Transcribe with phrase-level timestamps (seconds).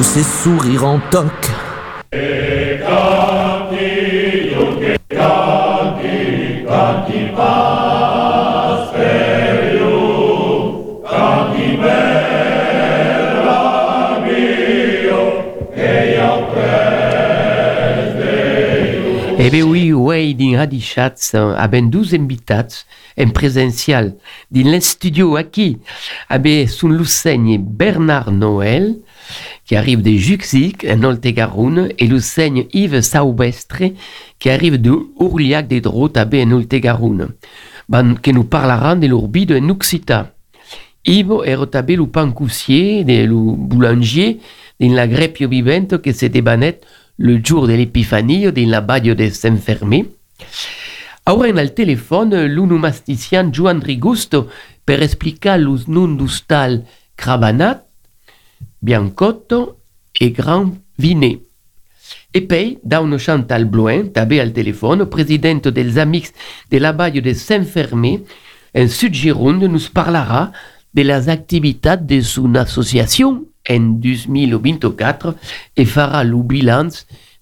[0.00, 1.26] tous sourires en toc.
[19.38, 19.79] Eh oui,
[20.40, 22.86] din Radichatz a ben 12 invitats
[23.20, 24.14] en présentiel
[24.50, 25.76] din l'studio aquí.
[26.28, 26.96] Ah ben, sun
[27.58, 28.96] Bernard Noël,
[29.66, 33.92] qui arrive de Juxic, en Oltegaroun, et l'usseigne Yves Saubestre,
[34.38, 37.28] qui arrive de Ourliac des Drotes, ben, en Oltegaroun,
[37.88, 40.32] ban, qui nous parlera de l'urbido en Uxita.
[41.04, 44.40] Yves est rotabé le pancoussier, le boulanger,
[44.80, 46.86] dans la grepio vivente que se débanette
[47.18, 50.06] le jour de l'épiphanie dans la baie de Saint-Fermé.
[51.26, 54.50] Ora al téléphone l'unomasticien Juan Rigusto
[54.84, 56.82] per explicar los nun d'ustal
[57.14, 57.84] Crabanat,
[58.80, 59.78] Biancotto
[60.18, 61.40] et Grand Vinet.
[62.32, 66.32] E poi, da uno Chantal Bloin, tabé al téléphone, président des Amics
[66.70, 68.24] de la baie de Saint-Fermé,
[68.74, 70.52] en Sud-Gironde, nous parlera
[70.94, 75.34] de las activitats de son association en 2024
[75.76, 76.88] et fera le bilan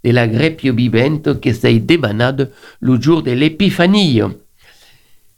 [0.05, 4.21] de la grepio vivente que s'est débanade le jour de l'épiphanie.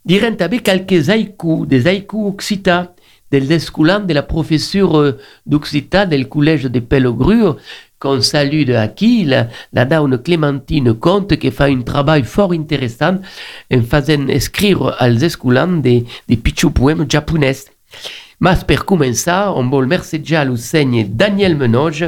[0.05, 2.87] Dirent avec quelques haïkus, des haïkus occitans,
[3.31, 7.55] des escoulants de la professeure d'occitan del collège de Pellegru,
[7.99, 13.19] qu'on salue de aquí, la, la daune Clémentine Comte, qui fait un travail fort intéressant
[13.71, 17.69] en faisant écrire als escoulants des, petits poèmes japonais.
[18.41, 22.07] Mas per començar, on vol mercejar l'oceny Daniel Menoge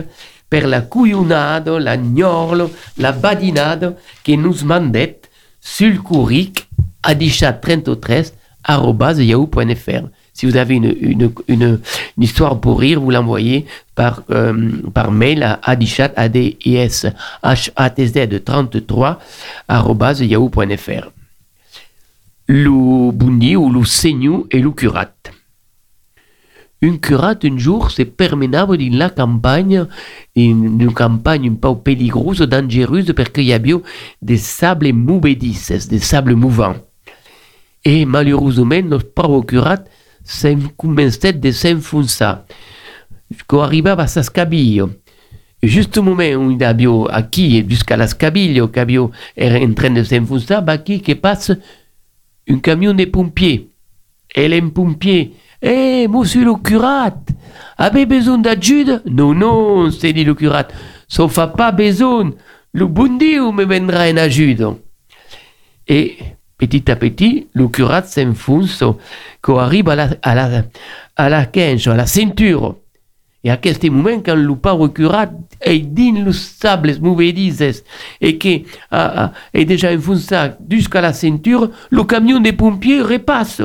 [0.53, 5.27] per la cuyonado, la gnorlo, la badinado que nous mandet
[5.59, 6.67] sul curric
[7.01, 8.33] adichat33
[9.23, 10.03] yahoo.fr.
[10.31, 11.79] Si vous avez une, une, une,
[12.19, 13.65] histoire pour rire, vous l'envoyez
[13.95, 14.53] par, euh,
[14.93, 17.07] par mail à adichat, a d i s
[17.41, 19.19] h a t z 33
[20.21, 21.09] yahoo.fr.
[22.47, 25.32] Lu bundi ou lu senyu et lu curat.
[26.83, 29.87] Un curat un jour se permenava dans la campagne,
[30.35, 33.73] une campagne un peu peligrosa, dangereuse, parce qu'il y avait
[34.21, 36.75] des sables movedisses, des sables mouvants.
[37.85, 39.85] Et malheureusement, notre pauvre curat
[40.25, 42.33] s'est commencé de s'enfoncer.
[43.47, 44.89] Quand arrivava a sa scabiglio,
[45.61, 50.03] juste au moment où il avait acquis jusqu'à la scabiglio, qu'il était en train de
[50.03, 51.53] s'enfoncer, bah qui passe?
[52.49, 53.69] Un camion de pompiers.
[54.35, 55.33] Et les pompiers
[55.65, 57.15] Eh, monsieur le curat,
[57.77, 60.67] avez besoin d'aide Non, non, s'est dit le curat,
[61.07, 62.31] ça fait pas besoin.
[62.73, 64.67] Le bon Dieu me vendra en aide.
[65.87, 66.17] Et
[66.57, 68.83] petit à petit, le curat s'enfonce,
[69.41, 70.63] qu'on arrive à la, à la,
[71.15, 72.75] à la quinze, à la ceinture.
[73.45, 75.29] Et à ce moment, quand le pauvre curat
[75.61, 77.83] est dans les sables movedisses
[78.19, 78.65] et qui
[79.53, 80.35] est déjà enfoncé
[80.69, 83.61] jusqu'à la ceinture, le camion des pompiers repasse.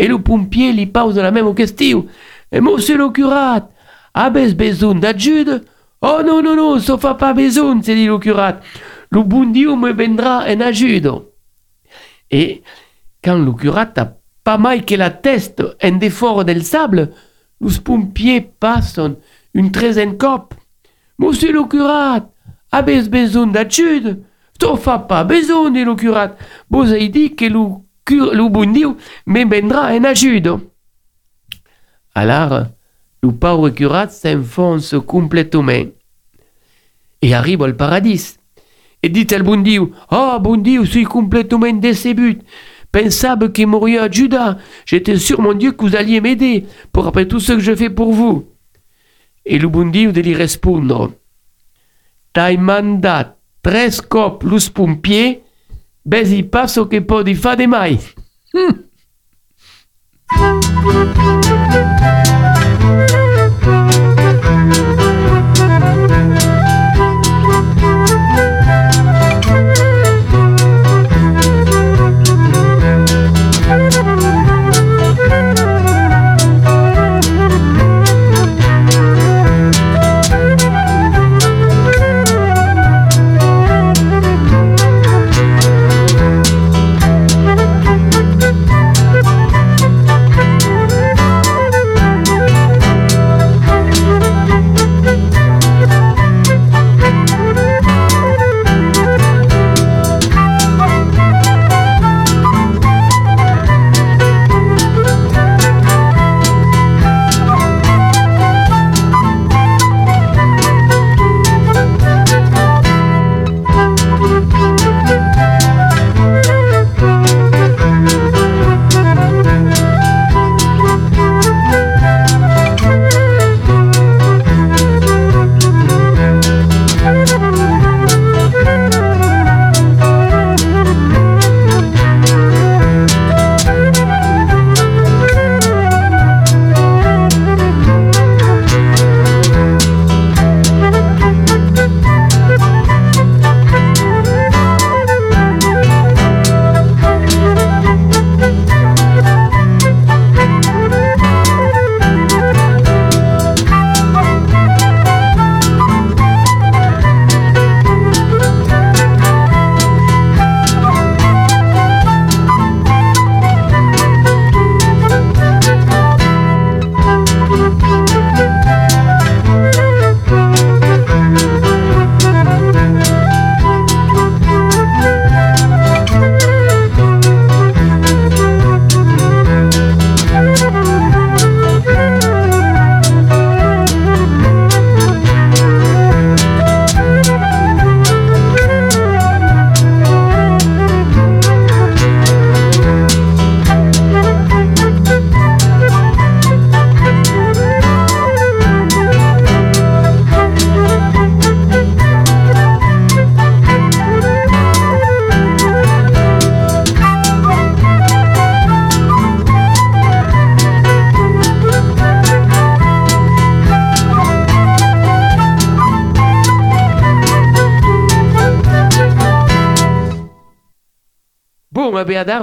[0.00, 2.06] Et le pompier lui pose la même question.
[2.50, 3.68] Et monsieur le curat,
[4.14, 5.62] avez besoin d'aide
[6.00, 8.60] Oh non, non, non, ça fait pas besoin, s'est dit le curat.
[9.10, 11.10] Le bon Dieu me vendra en aide.
[12.30, 12.62] Et
[13.22, 14.08] quand le curat a
[14.42, 17.10] pas mal que la teste en défort del sable,
[17.60, 19.00] les pompiers passent
[19.52, 20.54] une treizaine cop.
[21.18, 22.30] Monsieur le curat,
[22.72, 24.24] avez besoin d'aide
[24.58, 26.36] Ça fait pas besoin, dit le curat.
[26.70, 30.50] Vous avez dit que le bon Dieu me vendra en aide.
[32.14, 32.66] Alors,
[33.22, 35.86] le pauvre curat s'enfonce complètement
[37.22, 38.36] et arrive au paradis.
[39.02, 42.38] Et dit al bon Dieu, oh je suis complètement décédé.
[42.92, 44.58] Pensable que m'auriez à Judas.
[44.84, 47.90] J'étais sûr, mon Dieu, que vous alliez m'aider pour après tout ce que je fais
[47.90, 48.48] pour vous.
[49.46, 51.12] Et le de lui répondre,
[52.32, 55.42] t'as mandat tres cop los pompiers
[56.02, 57.98] Besi passo che può di fare mai.
[58.56, 58.68] Mm.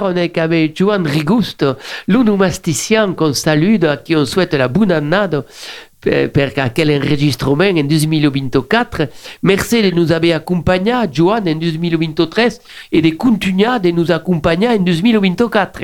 [0.02, 1.74] on est avec Joan Rigusto,
[2.06, 5.40] l'onomasticien qu'on salue, à qui on souhaite la bonne année
[6.00, 9.08] per aquel enregistrement en 2024.
[9.42, 12.44] Merci de nous avoir accompagnés, Joan, en 2023
[12.92, 15.82] et de continuer de nous accompagner en 2024.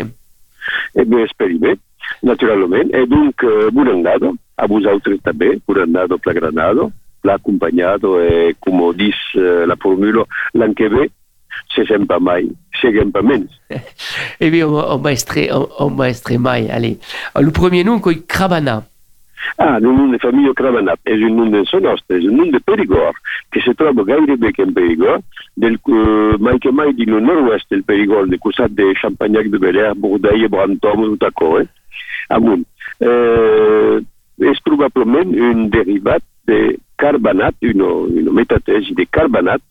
[0.97, 1.77] Eh bien, espérons,
[2.23, 2.77] naturellement.
[2.93, 6.93] Et donc, euh, bon année a vous autres també, bon année pla Granado,
[7.25, 10.75] pla accompagnado e, come dice uh, la formula, l'an
[11.75, 12.49] que ve, se sempre mai,
[12.81, 13.51] seguem pas menys.
[14.41, 16.99] eh bien, on, on, maestre, on, on maestre mai, allez.
[17.35, 18.85] Le premier nom, c'est Cravana.
[19.59, 22.51] Ah, un nom de família Cravanat és un nom de so nostre, és un nom
[22.51, 23.19] de Perigord,
[23.53, 25.23] que se troba gairebé que en Perigord,
[25.61, 29.95] del, uh, mai que mai din nord-oest del Perigord, de costat de Champagnac de Belair,
[29.95, 31.69] Bourdella, Brantom, tot acò, eh?
[32.35, 32.65] amunt.
[33.05, 34.01] Eh,
[34.51, 39.63] és probablement un derivat de carbonat, una, una metatesi de carbonat,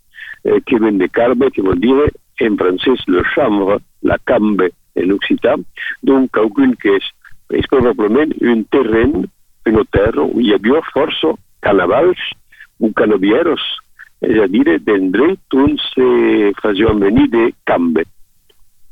[0.44, 5.12] eh, que ven de carbe, que vol dir en francès le chambre, la cambe en
[5.12, 5.64] occitan,
[6.04, 7.06] donc quelqu'un que és,
[7.54, 9.24] és probablement un terreny
[9.66, 12.20] una terra on hi havia força canavals
[12.84, 13.64] o canavieros,
[14.24, 16.08] és a dir, d'endret on se
[16.60, 18.04] feien venir de cambe,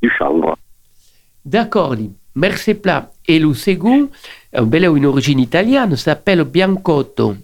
[0.02, 0.56] du chanvre.
[1.44, 1.98] D'accord,
[2.36, 3.12] merci plat.
[3.28, 4.10] Et le second,
[4.54, 7.36] un bel une origine italienne, s'appelle Biancotto.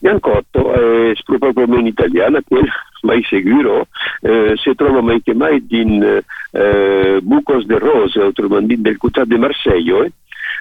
[0.00, 2.68] Biancotto è probabilmente italiana, quel
[3.04, 3.86] mai sicuro,
[4.22, 9.38] eh, si trova mai che mai in eh, Bucos de Rose, autrement del Cutat de
[9.38, 10.12] Marseille,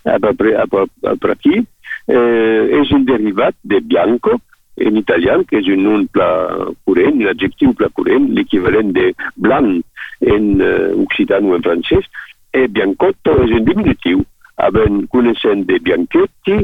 [0.03, 0.17] eh,
[1.31, 1.63] aquí,
[2.05, 4.39] eh, és un derivat de bianco,
[4.75, 6.27] en italien, que és un nom pla
[6.87, 9.83] corrent, un adjectiu pla corrent, l'equivalent de blanc
[10.33, 12.07] en uh, occitan o en francès,
[12.53, 14.23] e biancotto és un diminutiu,
[14.61, 16.59] havent coneixent de bianchetti,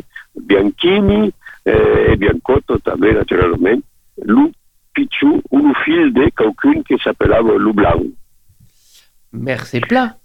[0.50, 1.30] bianchini,
[1.65, 3.82] eh, e biancotto també, naturalment,
[4.30, 4.48] lu
[6.15, 8.06] de blanc.
[9.32, 10.18] Merci pla.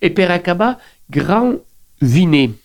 [0.00, 0.76] e per acabar,
[1.08, 1.60] grand
[2.00, 2.56] vinet.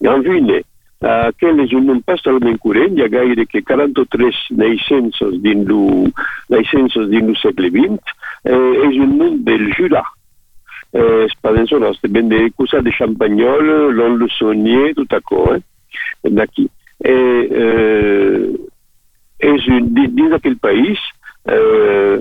[0.00, 0.62] Gran Vine,
[1.06, 5.82] aquell és un nom pastoralment corrent, hi ha gaire que 43 naixences dins lo,
[6.52, 10.04] naixences dins segle XX, eh, és un nom del Jura.
[10.92, 15.62] Eh, es poden sonar, ben de Champagnol, l'on le Saunier, tot acò, eh,
[16.24, 16.68] d'aquí.
[17.04, 18.67] Eh, eh,
[19.40, 20.98] és un, dins d'aquell país,
[21.48, 22.18] eh,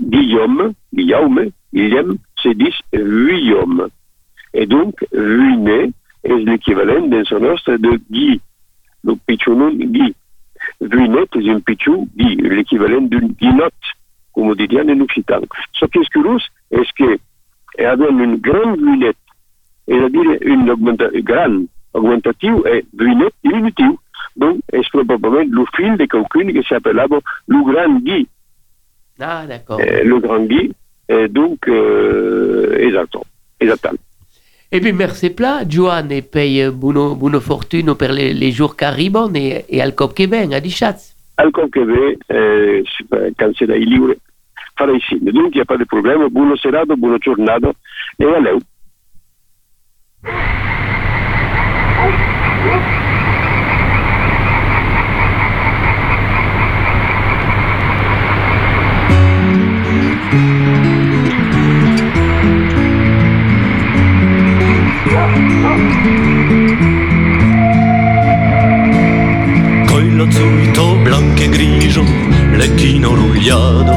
[0.00, 3.88] Guillaume, Guillaume, Guillaume, se dit Guillaume.
[4.54, 5.92] Et donc, Ruiné,
[6.24, 8.40] és l'equivalent de son de Guy,
[9.04, 10.14] le pitchoun Guy.
[10.80, 13.92] Vuinet és un pitchou Guy, l'equivalent d'un guinot,
[14.32, 15.44] com ho dirien en occitan.
[15.78, 17.18] Ce qui és curiós és que
[17.82, 19.18] havent un gran lunette,
[19.90, 23.98] és a dir, un augmenta gran augmentatiu e vuinet diminutiu.
[24.36, 28.26] Donc, és probablement le fil de quelqu'un que s'appellava le grand Guy?
[29.20, 29.80] Ah, d'accord.
[29.80, 30.72] Eh, le grand Guy,
[31.08, 33.26] et donc, euh, exactement.
[33.60, 33.98] exactement.
[34.70, 38.84] Et puis merci plat, Joan, et paye buono, buono fortune pour les, les jours qui
[38.84, 41.14] arrivent et, et al cop que ven, a dichatz.
[41.36, 42.82] Al cop que ve, eh,
[43.38, 44.14] quand c'est libre,
[44.78, 45.18] farà ici.
[45.20, 46.26] Donc, il n'y a pas de problème.
[46.30, 47.70] Buono serado, buona giornata
[48.18, 48.40] e a
[60.32, 60.82] leu.
[69.86, 72.04] Coilo zuito blanco e grigio,
[72.52, 73.92] lecchino rugliato,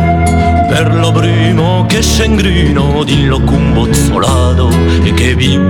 [0.67, 4.69] per lo primo che s'engrino di lo cumbozzolato
[5.03, 5.61] e che viu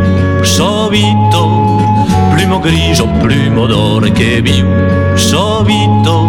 [0.42, 1.84] sovito,
[2.34, 4.66] primo grigio, primo d'ore che viu
[5.16, 6.28] sovito,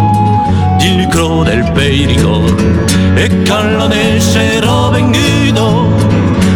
[0.77, 2.76] di lucro del peiricor
[3.17, 5.89] e calla nel sera vengudo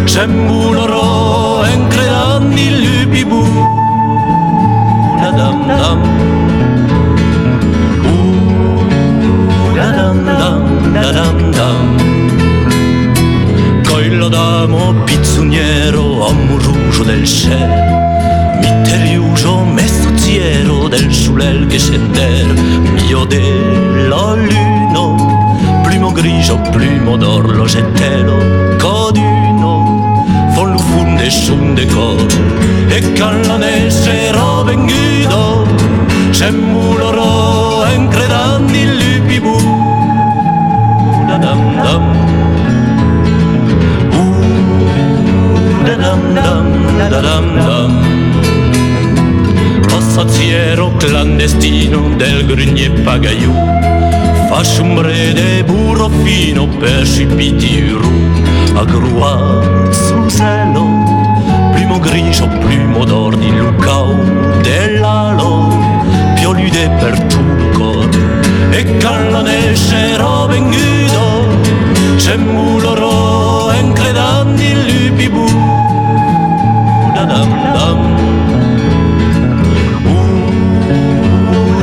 [0.05, 3.41] c'è muloro en creanni lupibu
[5.15, 5.99] una dam dam
[9.69, 11.87] una dam dam da dam dam
[13.87, 17.89] collo d'amo pizzuniero omu rugio del cielo
[18.61, 20.09] Mitteriuso mezzo
[20.89, 22.45] del sulel che sender
[22.93, 24.80] mio della luce
[26.21, 28.37] brise aux plumes d'or los etero
[28.79, 29.73] codino
[30.53, 32.27] fol le fond des son des corps.
[32.95, 35.65] Et quand la neige sera venguido
[36.31, 39.57] se mouloro en credant il lupi bu
[41.27, 41.61] da dam.
[41.85, 42.05] Dam
[45.85, 46.67] da dam dam
[47.11, 47.45] da dam.
[47.67, 47.91] Dam
[49.89, 53.80] passaziero clandestino del grugnier pagaiuto
[54.61, 58.11] Вашем бреде бурофино перший пітіру,
[58.79, 59.63] a gruar
[60.03, 60.85] sul cielo,
[61.73, 64.09] primo grigio, primo d'or di lucao
[64.65, 65.51] dell'alo,
[66.35, 68.13] piolude per tuccod,
[68.77, 71.25] e callanesce roben guido,
[72.21, 77.99] c'è muloro encredandi lupibu, uh, da dam dam.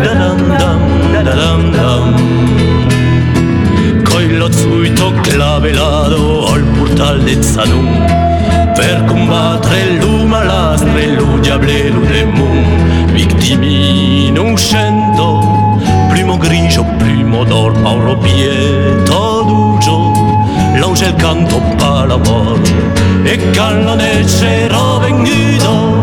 [0.05, 0.81] Da dam dam,
[1.27, 2.28] da dam dam
[4.69, 7.91] sui tocchi la velado al portal de Zanun
[8.75, 17.81] per combattere l'uma la strello diablelo lo moon vittimi non scendo primo grigio primo d'or
[17.81, 20.13] pauro pieto d'ugio
[20.77, 22.71] l'angel canto pa la morte
[23.23, 26.01] e cannone c'ero venuto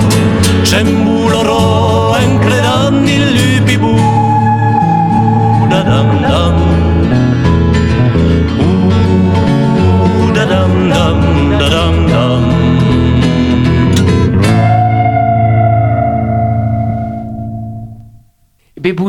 [0.63, 3.54] c'è un buloro encredando in lui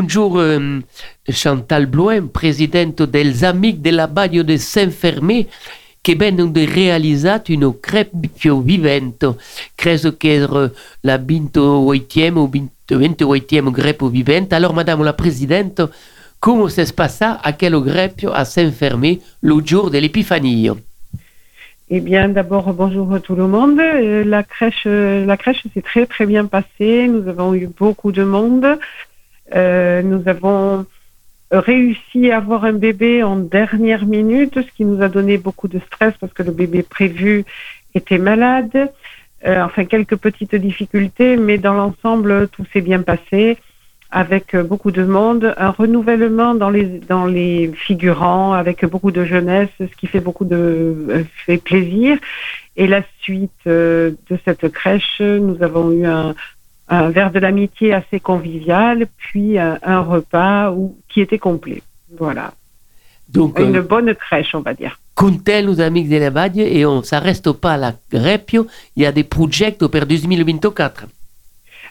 [0.07, 0.79] Be bonjour euh,
[1.27, 5.47] Chantal Bloem, presidente dels Amics de la Baio de Saint-Fermé,
[6.01, 9.37] che vengono de realizzat un crepio vivento.
[9.75, 10.71] Credo che era
[11.01, 14.55] la 28e o 28e grepo vivente.
[14.55, 15.89] Alors, madame la presidente,
[16.39, 20.71] come si passa a quello grepio a Saint-Fermé le jour de l'Épifanie
[21.89, 23.79] Eh bien, d'abord, bonjour à tout le monde.
[23.79, 27.09] Euh, La crèche, euh, la crèche s'est très très bien passée.
[27.09, 28.79] Nous avons eu beaucoup de monde.
[29.55, 30.85] Euh, nous avons
[31.51, 35.79] réussi à avoir un bébé en dernière minute, ce qui nous a donné beaucoup de
[35.79, 37.45] stress parce que le bébé prévu
[37.95, 38.91] était malade.
[39.45, 43.57] Euh, enfin, quelques petites difficultés, mais dans l'ensemble, tout s'est bien passé
[44.09, 49.23] avec euh, beaucoup de monde, un renouvellement dans les dans les figurants avec beaucoup de
[49.25, 52.17] jeunesse, ce qui fait beaucoup de fait plaisir.
[52.75, 56.35] Et la suite de cette crèche, nous avons eu un,
[56.89, 61.81] un verre de l'amitié assez convivial, puis un, un repas où, qui était complet.
[62.17, 62.53] Voilà,
[63.29, 64.99] Donc, une euh, bonne crèche, on va dire.
[65.15, 69.05] Contel nos Amics de la Baio et on s'arrête pas à la grepio, il y
[69.05, 71.07] a des projets pour 2024.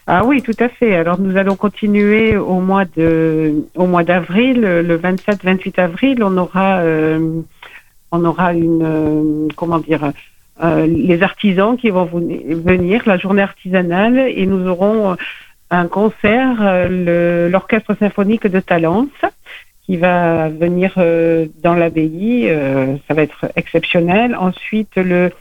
[0.09, 0.95] Ah oui, tout à fait.
[0.95, 6.77] Alors nous allons continuer au mois de au mois d'avril, le 27-28 avril, on aura
[6.79, 7.41] euh,
[8.13, 10.11] on aura une euh, comment dire euh,
[10.61, 15.15] les artisans qui vont veni- venir, la journée artisanale, et nous aurons euh,
[15.69, 19.09] un concert, euh, l'orchestre symphonique de Talence,
[19.85, 22.49] qui va venir euh, dans l'abbaye.
[22.49, 24.35] euh, ça va être exceptionnel.
[24.35, 25.31] Ensuite, le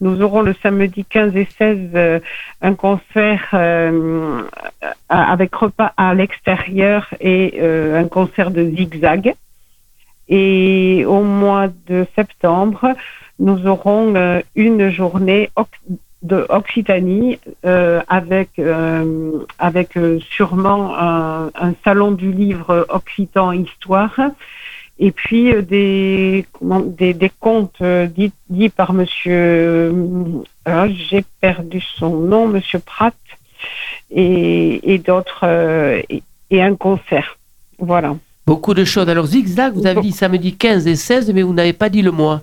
[0.00, 2.18] nous aurons le samedi 15 et 16 euh,
[2.60, 4.42] un concert euh,
[5.08, 9.34] avec repas à l'extérieur et euh, un concert de zigzag.
[10.28, 12.96] Et au mois de septembre,
[13.38, 15.50] nous aurons euh, une journée
[16.22, 19.98] de Occitanie euh, avec euh, avec
[20.30, 24.14] sûrement un, un salon du livre occitan histoire
[25.00, 29.92] et puis des comment, des, des contes dits, dits par monsieur
[30.64, 33.14] ah, j'ai perdu son nom monsieur Pratt
[34.12, 35.44] et, et d'autres
[36.08, 37.36] et, et un concert
[37.78, 39.08] voilà Beaucoup de choses.
[39.08, 42.10] Alors, zigzag, vous avez dit samedi 15 et 16, mais vous n'avez pas dit le
[42.10, 42.42] mois.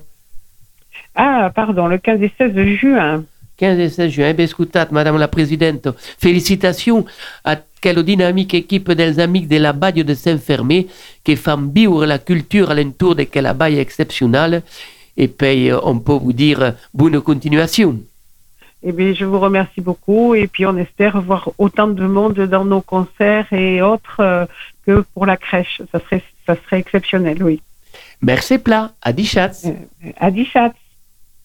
[1.22, 3.24] Ah pardon le 15 et 16 juin
[3.58, 4.28] 15 et 16 juin.
[4.30, 7.04] Eh bien, écoutate, Madame la Présidente, félicitations
[7.44, 10.86] à quelle dynamique équipe des Amics de la Baie de Saint-Fermé
[11.22, 14.62] qui font vivre la culture alentour de quella baie exceptionnelle.
[15.18, 17.98] Et puis, euh, on peut vous dire euh, bonne continuation.
[18.82, 22.64] Eh bien, je vous remercie beaucoup et puis on espère voir autant de monde dans
[22.64, 24.46] nos concerts et autres euh,
[24.86, 25.82] que pour la crèche.
[25.92, 27.60] Ça serait, ça serait exceptionnel, oui.
[28.22, 28.92] Merci plat.
[29.02, 29.66] À Dichatz.
[29.66, 30.72] Euh, À Dichat.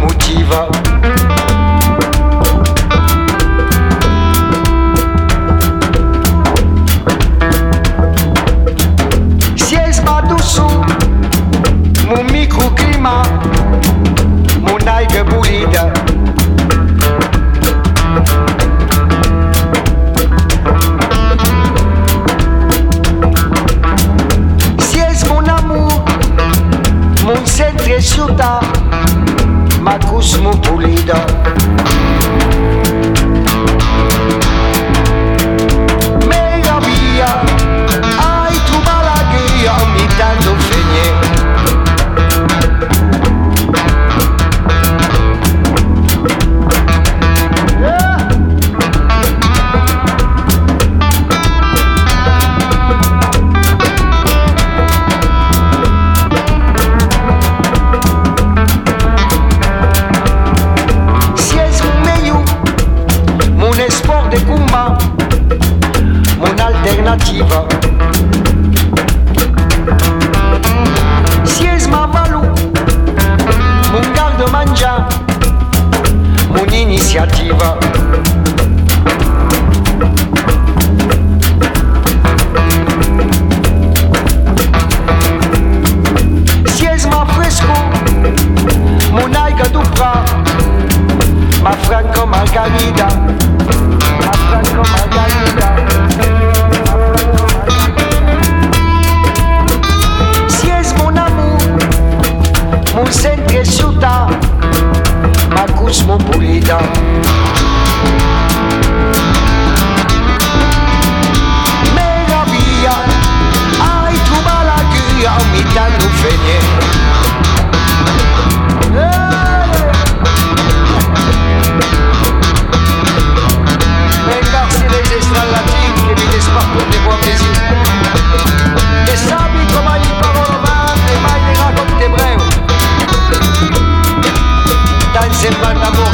[0.00, 0.44] mon giu
[1.02, 1.11] de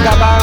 [0.09, 0.38] 下班。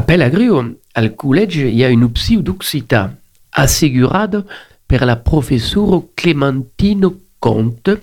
[0.00, 3.18] A Pelagrio, al collège, il y a une option d'Occita,
[3.52, 4.46] assegurada
[4.86, 8.00] per la professora Clementino Conte,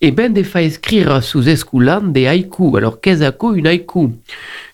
[0.00, 2.76] et ben de fa écrire sous esculan de haïku.
[2.76, 4.14] Alors, qu'est-ce que une haïku?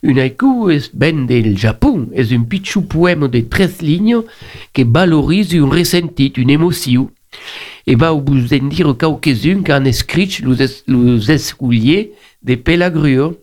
[0.02, 4.22] Une haïku est ben del Japon, est un petit poème de 13 lignes
[4.72, 7.10] qui valorise un ressenti, une émotion.
[7.86, 13.36] Et va vous en dire quelques-unes qu'en écrit les, es- les esculiers de Pelagrio.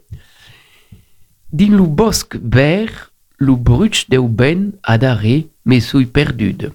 [1.51, 6.73] Din lo bosc vert, lo bruch deu ben adaré, mais suis perdude.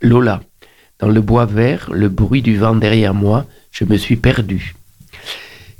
[0.00, 0.42] Lola.
[0.98, 4.74] Dans le bois vert, le bruit du vent derrière moi, je me suis perdu.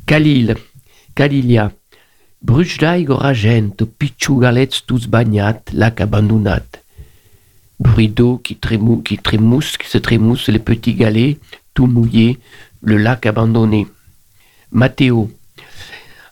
[0.04, 0.54] Khalil,
[1.14, 1.72] Kalilia.
[2.42, 6.68] Bruch d'aigua argento, pitxugalets tous bagnat, lac abandonnat.
[7.80, 11.38] Bruit d'eau qui, trémou, qui trémousse, qui se trémousse les petits galets,
[11.72, 12.38] tout mouillés,
[12.82, 13.86] le lac abandonné.
[14.70, 15.30] Matteo.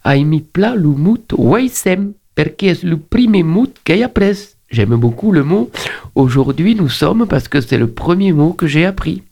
[0.04, 0.88] Ai mi pla le
[1.38, 4.54] Weissem, le premier pres.
[4.70, 5.70] J'aime beaucoup le mot
[6.14, 9.22] aujourd'hui nous sommes parce que c'est le premier mot que j'ai appris.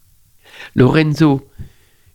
[0.75, 1.49] Lorenzo,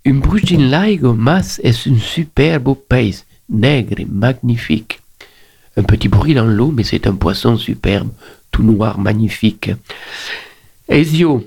[0.05, 5.01] un brugin laigo mas est un superbe pays, nègre et magnifique.
[5.75, 8.09] Un petit bruit dans l'eau, mais c'est un poisson superbe,
[8.49, 9.71] tout noir, magnifique.
[10.87, 11.45] Ezio,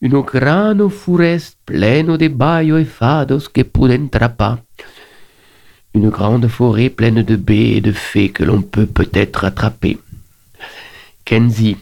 [0.00, 4.58] une grande forest pleine de baio et fados que puden trappa.
[5.92, 9.98] Une grande forêt pleine de baies et de fées que l'on peut peut-être attraper.
[11.24, 11.76] Kenzie,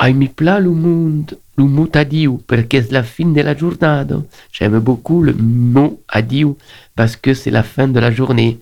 [0.00, 4.06] ai mi pla mot adieu, perché c'est la fin de la journée.
[4.52, 6.54] J'aime beaucoup le mot adieu
[6.94, 8.58] parce que c'est la fin de la journée.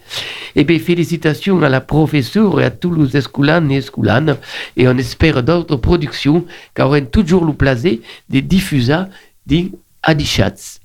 [0.57, 4.37] Eh bien, félicitations à la professeure et à tous les escoulanes et escoulanes,
[4.77, 7.99] et on espère d'autres productions car on toujours le plaisir
[8.31, 9.03] de diffuser
[9.47, 9.73] des
[10.03, 10.79] Adishats.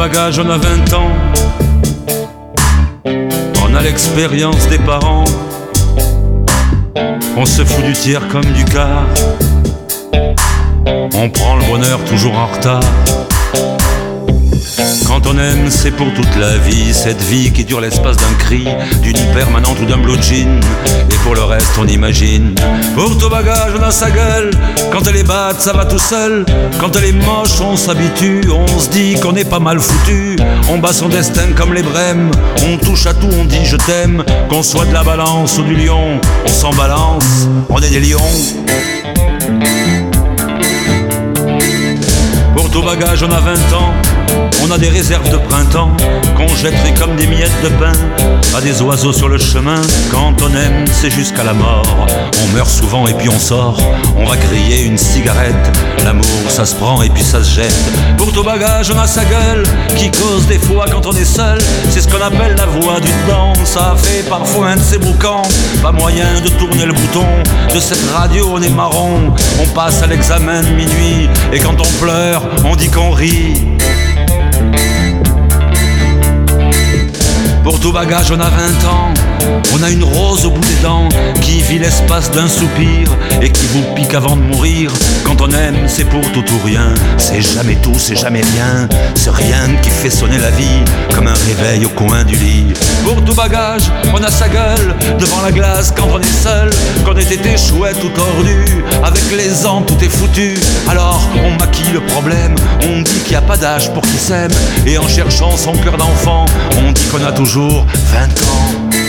[0.00, 1.10] Bagage, on a 20 ans.
[3.62, 5.26] On a l'expérience des parents.
[7.36, 9.04] On se fout du tiers comme du quart.
[11.14, 12.80] On prend le bonheur toujours en retard.
[15.06, 16.94] Quand on aime, c'est pour toute la vie.
[16.94, 18.66] Cette vie qui dure l'espace d'un cri,
[19.02, 20.60] d'une permanente ou d'un blue jean.
[21.10, 22.54] Et pour le reste, on imagine.
[22.94, 24.50] Pour tout bagage, on a sa gueule.
[24.92, 26.44] Quand elle est batte, ça va tout seul.
[26.78, 28.42] Quand elle est moche, on s'habitue.
[28.50, 30.36] On se dit qu'on est pas mal foutu.
[30.70, 32.30] On bat son destin comme les brèmes.
[32.66, 34.24] On touche à tout, on dit je t'aime.
[34.48, 37.48] Qu'on soit de la balance ou du lion, on s'en balance.
[37.68, 38.18] On est des lions.
[42.54, 44.19] Pour tout bagage, on a 20 ans.
[44.62, 45.90] On a des réserves de printemps
[46.36, 47.92] qu'on jetterait comme des miettes de pain
[48.56, 49.80] à des oiseaux sur le chemin.
[50.10, 52.06] Quand on aime, c'est jusqu'à la mort.
[52.44, 53.80] On meurt souvent et puis on sort.
[54.16, 55.54] On va griller une cigarette.
[56.04, 57.74] L'amour, ça se prend et puis ça se jette.
[58.16, 59.64] Pour tout bagage, on a sa gueule
[59.96, 61.58] qui cause des fois quand on est seul.
[61.90, 63.52] C'est ce qu'on appelle la voix du temps.
[63.64, 65.42] Ça fait parfois un de ces boucans.
[65.82, 67.26] Pas moyen de tourner le bouton
[67.74, 69.32] de cette radio, on est marron.
[69.62, 73.54] On passe à l'examen de minuit et quand on pleure, on dit qu'on rit.
[77.70, 79.14] Pour tout bagage, on a 20 ans.
[79.72, 81.08] On a une rose au bout des dents
[81.40, 84.90] qui vit l'espace d'un soupir et qui vous pique avant de mourir.
[85.22, 86.92] Quand on aime, c'est pour tout ou rien.
[87.16, 88.88] C'est jamais tout, c'est jamais rien.
[89.14, 90.82] C'est rien qui fait sonner la vie
[91.14, 92.66] comme un réveil au coin du lit.
[93.04, 96.70] Pour tout bagage, on a sa gueule devant la glace quand on est seul.
[97.04, 100.58] Qu'on ait été chouette ou tordu, avec les ans tout est foutu.
[100.88, 104.50] Alors on maquille le problème, on dit qu'il n'y a pas d'âge pour qui s'aime.
[104.86, 106.46] Et en cherchant son cœur d'enfant,
[106.84, 108.99] on dit qu'on a toujours 20 ans.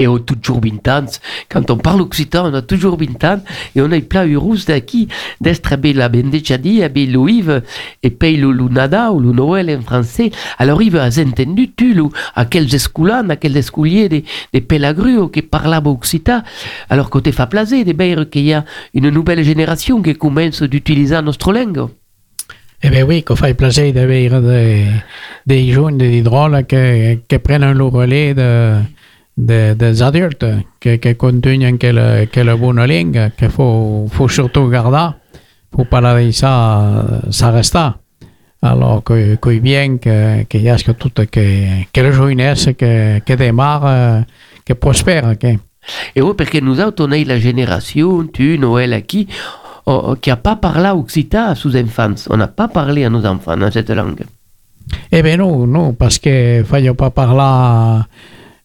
[0.00, 1.06] Et on a toujours 20 ans.
[1.50, 3.40] Quand on parle occitan, on a toujours 20 ans.
[3.76, 5.08] Et on a pla urus d'aquí,
[5.42, 7.60] d'estre be la bendeciadi, be lo ive,
[8.02, 10.30] et pei lo lunada, ou lo Noël en français.
[10.58, 11.94] Alors ive has entendu tu,
[12.34, 14.22] à quels escoulans, à quels escouliers de,
[14.54, 16.42] de pelagruo qui parlaient occitan.
[16.88, 21.20] Alors côté fa plaisir de beire qu'il y a une nouvelle génération qui commence d'utiliser
[21.20, 21.88] notre langue.
[22.82, 24.06] Eh bien oui, qu'on fait plaisir de
[24.40, 24.86] des,
[25.46, 28.76] des jeunes, des drôles qui, prennent le relais de,
[29.40, 30.46] de, des adultes,
[30.80, 35.16] qui, qui continuent que le, que le bonne langue, qu'il faut, faut surtout garder,
[35.90, 37.78] pas la ça, ça reste.
[38.62, 43.20] Alors que, que bien que, que y a que tout, que, que la jeunesse que,
[43.20, 44.20] que démarre, euh,
[44.66, 45.56] que prospère, que,
[46.14, 49.26] Et oui, parce que nous autres, on a la génération, tu, Noël, aquí,
[49.86, 52.14] oh, qui n'a pas parlé occitan à ses enfants.
[52.28, 54.24] On n'a pas parlé à nos enfants dans cette langue.
[55.12, 58.02] Eh bien non, non, parce que fallait pas parler,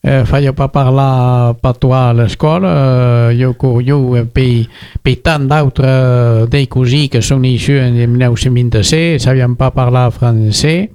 [0.05, 2.63] euh, fallait pas parler patois à l'école.
[2.65, 4.67] Euh, jo, co- jo, eh, per,
[5.03, 10.91] per tant d'autres euh, des cosins que són issus en 1926, sabien pas parlar français,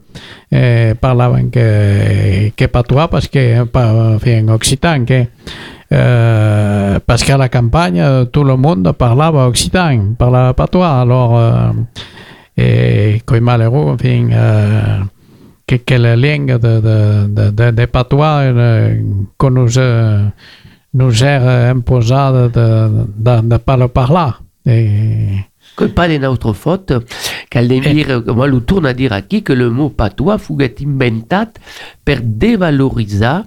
[0.53, 5.25] eh, parlaven que, que patois que pas feien occitan, que
[5.93, 11.73] euh, parce qu'à la campagne, euh, tout le monde parlava occitan, parlava patois, alors euh,
[13.41, 14.99] malheureux, euh,
[15.71, 19.01] que, que la langue de, de, de, de, patois euh,
[19.39, 20.27] qu'on nous, euh,
[20.95, 24.31] nous est imposée de ne pas le parler.
[24.67, 25.45] Et,
[25.77, 26.93] Que pas de notre faute,
[27.49, 31.53] qu'elle dire, moi, le tourne à dire aquí que le mot patois fut inventat
[32.05, 33.47] per dévaloriser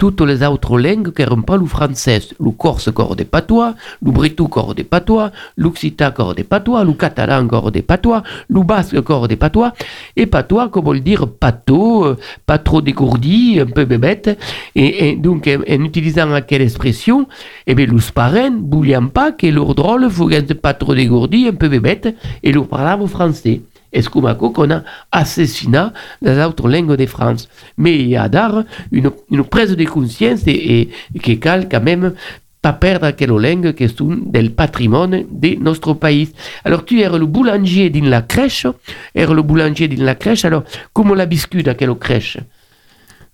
[0.00, 2.20] toutes les autres langues qui n'ont pas le français.
[2.42, 6.94] Le corse corps des patois, le bretou corps des patois, l'occitan corps des patois, le
[6.94, 9.74] catalan corps des patois, le basque corps des patois,
[10.16, 14.38] et patois, comme on le dire, pato, pas trop dégourdi, un peu bébête,
[14.74, 17.26] et, donc en, utilisant quelle expression,
[17.66, 21.68] eh bien, les parents voulions pas que leur drôle fût pas trop dégourdi, un peu
[21.68, 23.60] bébête, et leur parlaient français.
[23.92, 24.26] Est-ce qu'on
[24.70, 25.86] a assassiné
[26.22, 27.48] les autres langues de France?
[27.76, 31.82] Mais il y a d'art une, une prise de conscience et, et qui cal quand
[31.82, 32.14] même
[32.62, 36.28] pas perdre quelle langue qui sont del patrimoine de notre pays.
[36.64, 38.66] Alors tu es le boulanger dans la crèche,
[39.14, 42.38] es le boulanger dans la crèche, alors comment la biscuit à quelle crèche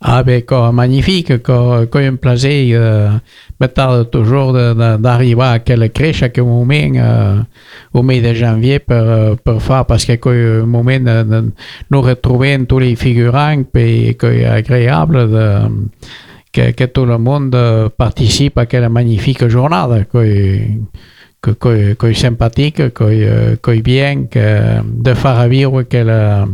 [0.00, 6.28] ah ben, quoi, magnifique, quoi, quoi un plaisir, euh, toujours d'arriver à quelle crèche à
[6.28, 7.40] quel moment, euh,
[7.94, 11.50] au mois de janvier, pour, euh, pour faire, parce que quoi, un moment, de
[11.90, 15.30] nous retrouver tous les figurants, puis quoi, agréable
[16.56, 22.92] que, que tout le monde euh, participe à quelle magnifique journée, que, que, que sympathique,
[22.92, 26.46] que, euh, que bien, que, de faire vivre quelle,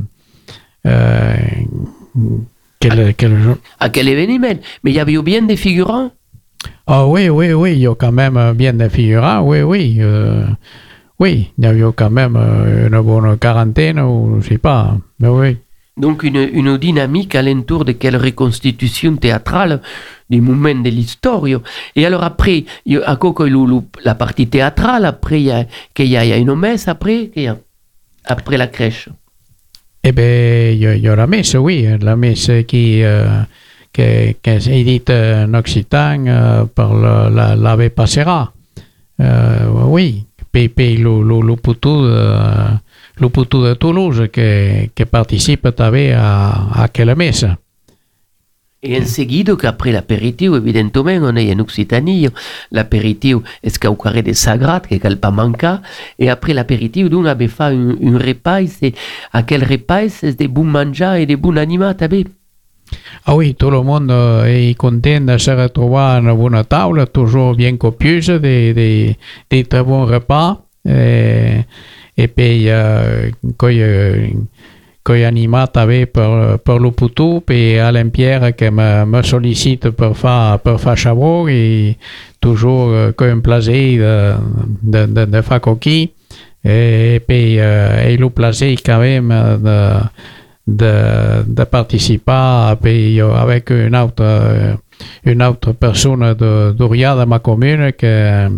[2.86, 4.58] euh, À quel événement?
[4.82, 6.10] Mais il y avait bien des figurants
[6.86, 9.96] Ah oui, oui, oui, il y a quand même euh, bien des figurants, oui, oui.
[10.00, 10.44] euh,
[11.18, 14.96] oui, il y avait quand même une bonne quarantaine ou je sais pas.
[15.20, 15.56] Mais oui.
[15.96, 19.82] Donc une, une dynamique alentour de quelle reconstitution théâtrale
[20.30, 21.42] du moment de l'histoire.
[21.94, 22.64] Et alors après,
[23.04, 23.34] à quoi
[24.02, 25.66] la partie théâtrale, après il y a,
[25.98, 27.58] il y une messe, après, y a,
[28.24, 29.10] après la crèche.
[30.04, 33.42] Eh bien, il y, y a la messe, oui, la messe qui, euh,
[33.92, 38.52] qui, qui est édite en occitan euh, par le- la- l'abbé Passera.
[39.20, 41.40] Euh, oui, puis, puis le, le,
[43.20, 45.68] de, de Toulouse qui, qui participe
[46.12, 47.46] à, à quelle messe.
[48.84, 52.28] Et en seguida, qu'après l'apéritif, évidemment, on est en Occitanie,
[52.72, 55.76] l'apéritif est qu'au carré de Sagrat, que cal pas manquer,
[56.18, 58.92] et après l'apéritif, on avait fait un, repas, et
[59.32, 62.24] à quel repas, c'est des bons manjas et des bons animaux, t'avais.
[63.24, 67.06] Ah oui, tout le monde euh, est content de se retrouver à une bonne table,
[67.06, 69.16] toujours bien copieuse, des,
[69.48, 70.60] des, très bons repas.
[70.84, 71.64] Et,
[72.16, 74.34] puis, euh, quand il
[75.10, 80.16] a animat també per, per le putu, puis Alain Pierre qui me, me sollicite pour
[80.16, 81.96] faire, pour faire chabot, et
[82.40, 84.34] toujours que un plaisir de,
[84.82, 86.10] de, de, de faire coquille.
[86.64, 89.98] Et, puis, euh, et le plaisir quand même de,
[90.66, 94.74] de, de participer puis, avec une autre, euh,
[95.24, 98.48] une autre personne de, d'Ouria de ma commune que,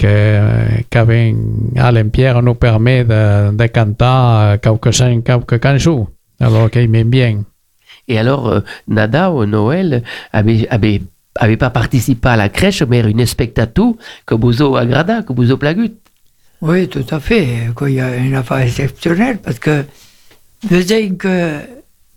[0.00, 1.34] que, qu'avec
[1.76, 6.08] Alain Pierre nous permet de, de canter quelques, quelques chansons.
[6.40, 7.42] Alors qu'il m'aime bien.
[8.08, 11.02] Et alors, euh, Nada au Noël avait, avait,
[11.36, 13.92] avait pas participé à la crèche, mais une spectateur
[14.24, 15.92] que vous avez agrada, que vous avez plagut.
[16.62, 17.68] Oui, tout à fait.
[17.82, 19.84] Il y a une affaire exceptionnelle parce que
[20.66, 21.58] faisait que,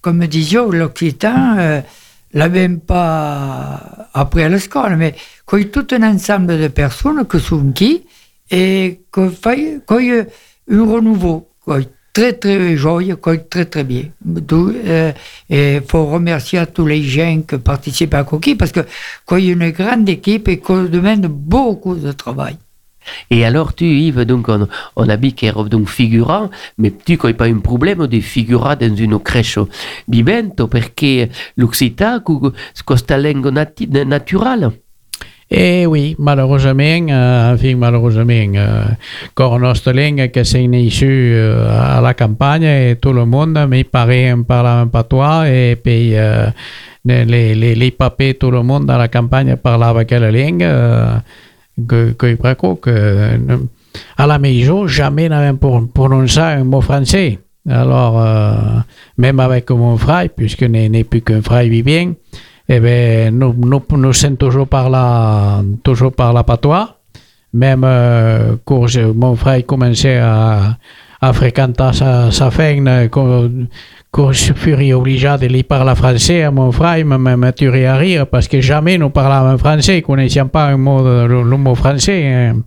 [0.01, 1.81] comme disait l'Occitan, euh,
[2.33, 5.15] l'a même pas appris à l'école, mais
[5.47, 8.03] qu'il y a tout un ensemble de personnes qui sont qui
[8.49, 9.31] et qu'il
[9.87, 10.25] qu'il y a
[10.71, 11.79] un renouveau, quoi,
[12.13, 14.05] très très joyeux, quoi, très très bien.
[14.23, 15.11] D'où, euh,
[15.49, 18.81] il faut remercier à tous les gens qui participent à Coquille parce que
[19.27, 22.57] qu'il y a une grande équipe et qu'on demande beaucoup de travail.
[23.29, 27.33] Et alors, tu, Yves, donc, on, on a dit qu'il donc figurant, mais tu n'as
[27.33, 29.59] pas un problème de figurer dans une crèche
[30.07, 32.19] vivante, parce que l'Occitan,
[32.73, 34.71] c'est la langue nati naturelle.
[35.55, 38.85] Eh oui, malheureusement, euh, enfin, malheureusement, euh,
[39.59, 44.33] notre langue qui s'est issue euh, à la campagne et tout le monde, mais pareil,
[44.33, 46.47] on parle un patois et puis euh,
[47.05, 51.17] les, les, les papiers, tout le monde dans la campagne parlait quelle langue, euh,
[51.87, 53.57] que, que, que, que, euh,
[54.17, 55.57] à la maison, jamais n'avait
[55.93, 57.39] prononcé un mot français.
[57.69, 58.79] Alors, euh,
[59.17, 62.13] même avec mon frère, puisque n'est plus qu'un frère vivant,
[62.67, 66.97] eh bien, nous, nous, nous sommes toujours par la, toujours par la patois.
[67.53, 70.77] Même euh, quand mon frère commençait à,
[71.21, 72.89] à fréquenter sa, sa femme,
[74.31, 78.27] je fus obligé de lui parler français à mon frère, il me tuerait à rire
[78.27, 82.27] parce que jamais nous parlions français, nous connaissions pas un mot, le, mot français.
[82.27, 82.61] hein.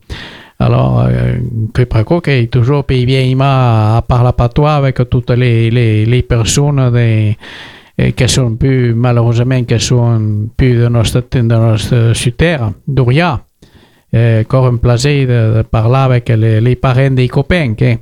[0.58, 1.36] Alors, euh,
[1.74, 8.12] que Praco, qui est toujours pays bien à, parler patois avec toutes les, personnes et
[8.12, 13.40] qui sont plus, malheureusement, qui sont plus de notre, de notre terre, d'Ouria.
[14.14, 17.98] Encore un plaisir de, de parler avec les, parents des copains, qui,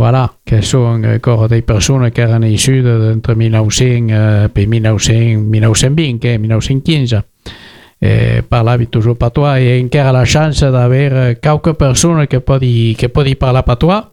[0.00, 5.12] voilà, qui sont encore des personnes qui sont issues de- entre 1900 euh, puis 1900,
[5.42, 7.20] 1920 et 1915.
[8.00, 13.34] Et parlavi toujours patois et encara la chance d'avoir quelques personnes qui peuvent, qui peuvent
[13.34, 14.12] parler patois.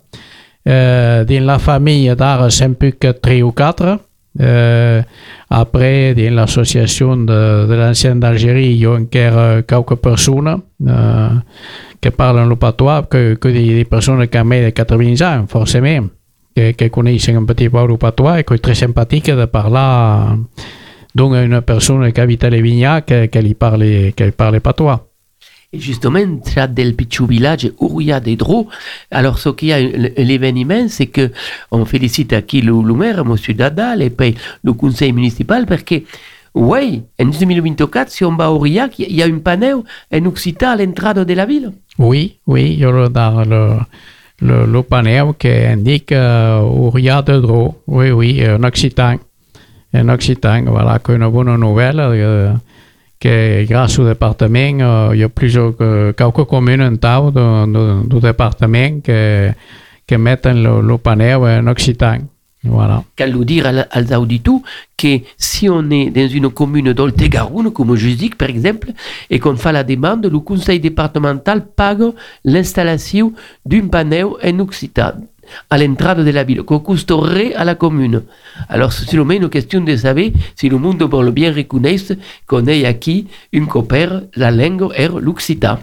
[0.68, 3.98] Euh, dans la famille d'art, c'est plus que 3 ou 4.
[4.40, 5.02] Euh,
[5.50, 11.30] après, dans l'association de, l'ancienne d'Algérie, il y a encore euh, quelques personnes euh,
[12.00, 16.08] qui parlent le patois, que, des, personnes qui ont de 80 ans, forcément,
[16.56, 20.36] qui, qui connaissent un petit peu le patois et qui est très sympathique de parler
[21.16, 25.07] donc une personne qui habite à Lévignac, qui, qui parle, qui parle patois.
[25.74, 28.70] Et justement, ça del petit village Ouria des Draux.
[29.12, 31.30] Alors, ce qu'il y a l'événement, c'est que
[31.72, 35.96] on félicite à qui le, maire, monsieur Dadal, et puis le conseil municipal, parce que,
[36.56, 40.70] oui, en 2024, si on va à Aurillac, il y a une panneau en occitan
[40.70, 41.74] à l'entrée de la ville.
[42.00, 43.72] Oui, oui, il y a dans le,
[44.42, 47.76] le, le panneau qui indique euh, de Drô.
[47.88, 49.18] Oui, oui, en occitan.
[49.94, 52.00] En occitan, voilà, qu'une bonne nouvelle.
[52.00, 52.54] euh,
[53.20, 55.76] que grâce au département, il y a plusieurs,
[56.16, 59.12] quelques communes en tau du, du, département qui,
[60.06, 62.20] qui mettent le, le panneau en occitan.
[62.64, 63.04] Voilà.
[63.16, 64.62] Cal dire als auditeurs
[64.98, 68.92] que si on est dans une commune d'Oltegaroun, comme je dis par exemple,
[69.30, 72.12] et qu'on fait la demande, le conseil départemental pague
[72.44, 73.34] l'installation
[73.66, 75.14] d'un panneau en occitan
[75.70, 78.24] à l'entrée de la ville, qu'on coûterait à la commune.
[78.70, 82.14] Alors, c'est seulement une question de savoir si le monde veut bien reconnaître
[82.46, 85.80] qu'on est ici une copère, la langue est l'occitan.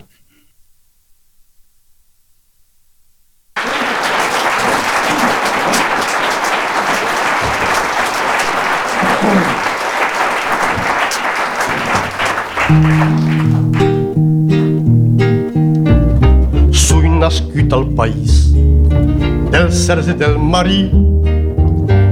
[16.72, 18.54] Sui nascut al país
[19.54, 20.80] del cerç i del marí,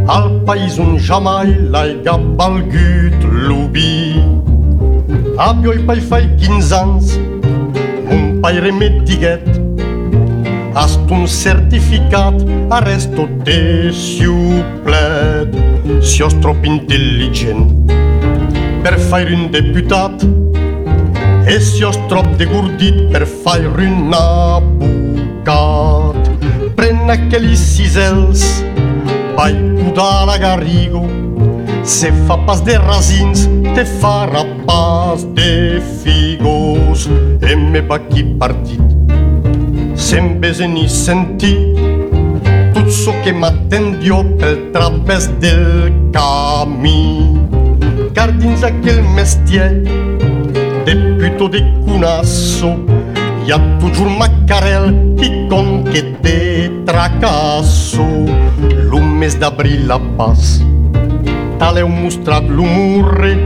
[0.07, 4.15] al país on jamai l'aiga valgut l'ubi.
[5.43, 7.17] Avio i pai fai 15 ans,
[8.15, 9.49] un pai remetiguet,
[10.79, 12.39] hast un certificat,
[12.79, 15.59] arresto te siuplet.
[15.99, 17.91] Si os trop intel·ligent
[18.87, 20.23] per faire un deputat,
[21.51, 25.92] e si os trop degordit per faire un avocat.
[27.03, 28.43] Pren aquells cisels,
[29.35, 31.01] vai pudar la garrigo,
[31.83, 37.09] se fa pas de rasins, te farà pas de figos.
[37.43, 38.79] E me va qui partit,
[39.97, 40.39] sem
[40.71, 41.75] ni sentir,
[42.71, 47.35] tot so que m'attendió pel través del camí.
[48.15, 49.83] Car dins aquel mestier
[50.87, 52.77] de puto de cunasso
[53.45, 58.25] hi ha toujours Macarel qui conque de tracasso
[58.89, 60.65] lo mes d'abril la pas
[61.59, 63.37] tal heu mostrat l'humorre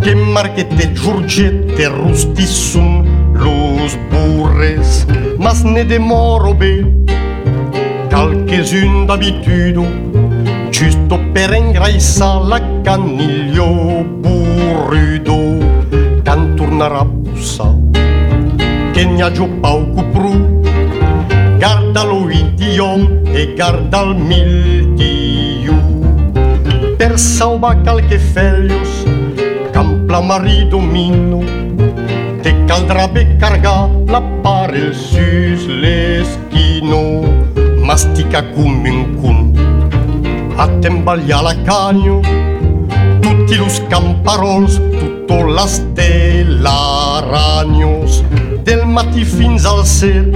[0.00, 5.06] que marquete giurgette rustissun los burres.
[5.38, 6.74] Mas ne demoro bé
[8.08, 9.84] qualques-un d'abitudo
[10.70, 13.68] giusto per engraissar la caniglio
[14.24, 15.60] burrido
[16.24, 17.68] can tornarà a
[18.92, 19.87] che guarda
[22.78, 25.74] lion e garda al miltiu.
[26.96, 29.04] Per sauba calque fellos,
[29.72, 31.42] campla mari domino,
[32.42, 37.22] te caldra be carga la pare sus l'esquino,
[37.82, 39.52] mastica cum un cum,
[40.56, 42.20] a tembalia la canio,
[43.20, 46.62] tutti los camparols, tutto las telaranios,
[48.62, 50.30] del mati fins al ser,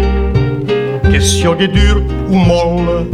[1.12, 3.06] que siogue dur o molle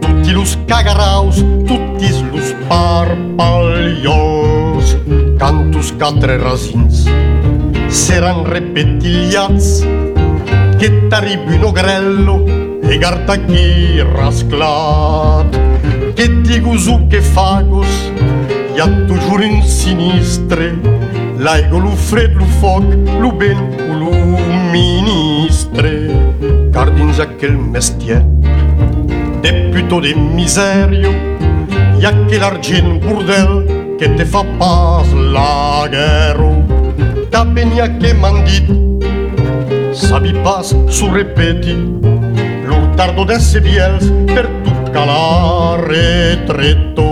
[0.00, 4.16] tutti los cagaraus tutti los parpaliols
[5.38, 7.04] cantus quatre rasins
[7.88, 9.86] seran repetiliats.
[10.78, 12.44] Che t'arribi grello
[12.82, 15.60] e guarda chi rasclat.
[16.14, 18.10] Che ti gusu che fagos
[18.74, 20.78] hi ha toujours un sinistre.
[21.38, 22.84] L'aigo lo fred lo foc
[23.20, 23.58] lo ben
[23.90, 24.10] o lo
[24.70, 26.15] ministre
[26.86, 28.22] car dins aquel mestier.
[29.42, 31.10] De puto de miserio
[31.98, 33.66] hi ha aquel argent bordel
[33.98, 36.50] que te fa pas la guerra
[37.32, 38.68] també n'hi ha que m'han dit
[39.96, 41.76] sabi pas su repeti
[42.68, 47.08] l'urtardo d'esse biels per tu calar retretto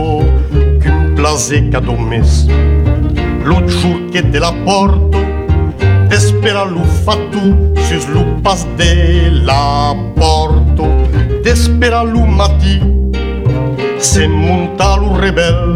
[0.83, 2.45] qu'un plaser cada mes
[3.49, 5.24] lo giur che te la porto
[6.45, 10.85] espera lo fatu sus lo pas de la porto.
[11.43, 12.81] D'espera lo matí
[13.99, 15.75] se monta lo rebel.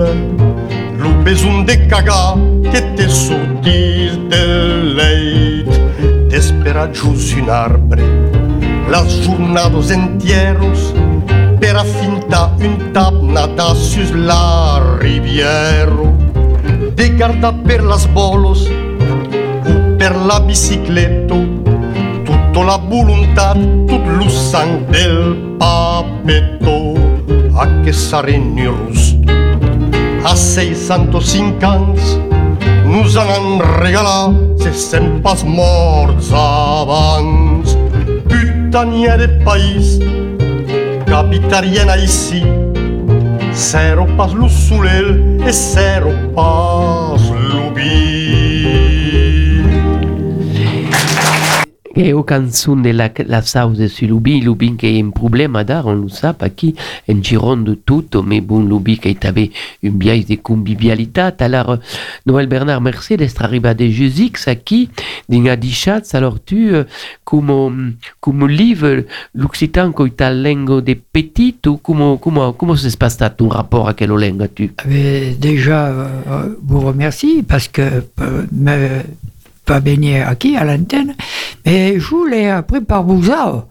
[0.99, 2.37] Lo besun de cagar
[2.71, 5.69] que te sortir del leit.
[6.29, 8.03] D'espera jus un arbre
[8.91, 10.95] las jornados entieros
[11.61, 16.13] per afinta un tap nada sus la riviero
[16.95, 18.78] de garda per las bolos e
[20.09, 21.35] per la bicicletta
[22.25, 26.95] tutto la volontà tot lo sang del papetto
[27.53, 29.19] a che sarem rus
[30.23, 32.19] a 605 anys
[32.87, 37.77] nos han regalat se sem pas morts abans
[38.25, 39.99] putania de país
[41.05, 42.41] capitariena ici
[43.53, 47.28] zero pas lo solel e zero pas
[51.99, 55.61] lo Et au canzone de la, la sauce sur Lubin, Lubin qui est un problème
[55.67, 56.75] d'art, on le sait, pas qui,
[57.09, 59.51] en giron de tout, mais bon, Lubin qui avait
[59.83, 61.31] une biais de convivialité.
[61.41, 61.79] Alors,
[62.25, 64.91] Noël Bernard, merci d'être arrivé à des Jusix, à qui,
[65.29, 66.85] d'une adichatz, alors tu, euh,
[67.25, 73.19] comme, comme livre, l'occitan, tu as langue des petites, ou comment, comment, comment se passe
[73.37, 74.73] ton rapport à quelle langue tu?
[74.87, 77.83] Mais déjà, euh, vous remercie parce que
[78.21, 79.03] euh, me
[79.69, 81.15] pas baigner aquí à l'antenne,
[81.67, 83.67] mais je voulais appris par Bouzard.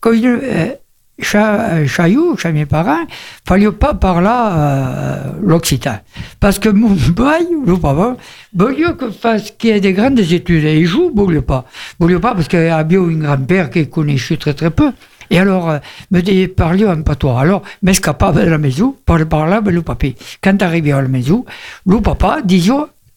[0.00, 0.74] Quand je, euh,
[1.18, 3.06] cha, chaillou, chez mes parents,
[3.48, 5.98] fallait pas parler euh, l'occitan.
[6.40, 8.16] Parce que mon bail, le papa,
[8.54, 10.64] voulait que fasse qu'il y ait des grandes études.
[10.64, 11.64] Et il joue, voulait pas.
[11.98, 14.92] Voulait pas parce qu'il y a bien un grand-père qui connaissait très très peu.
[15.30, 15.78] Et alors, euh,
[16.10, 17.40] me dit, parlions en patois.
[17.40, 20.16] Alors, m'escapava de la maison, parle par là, le papier.
[20.42, 21.46] Quand arrivé à la maison,
[21.86, 22.72] le papa disait,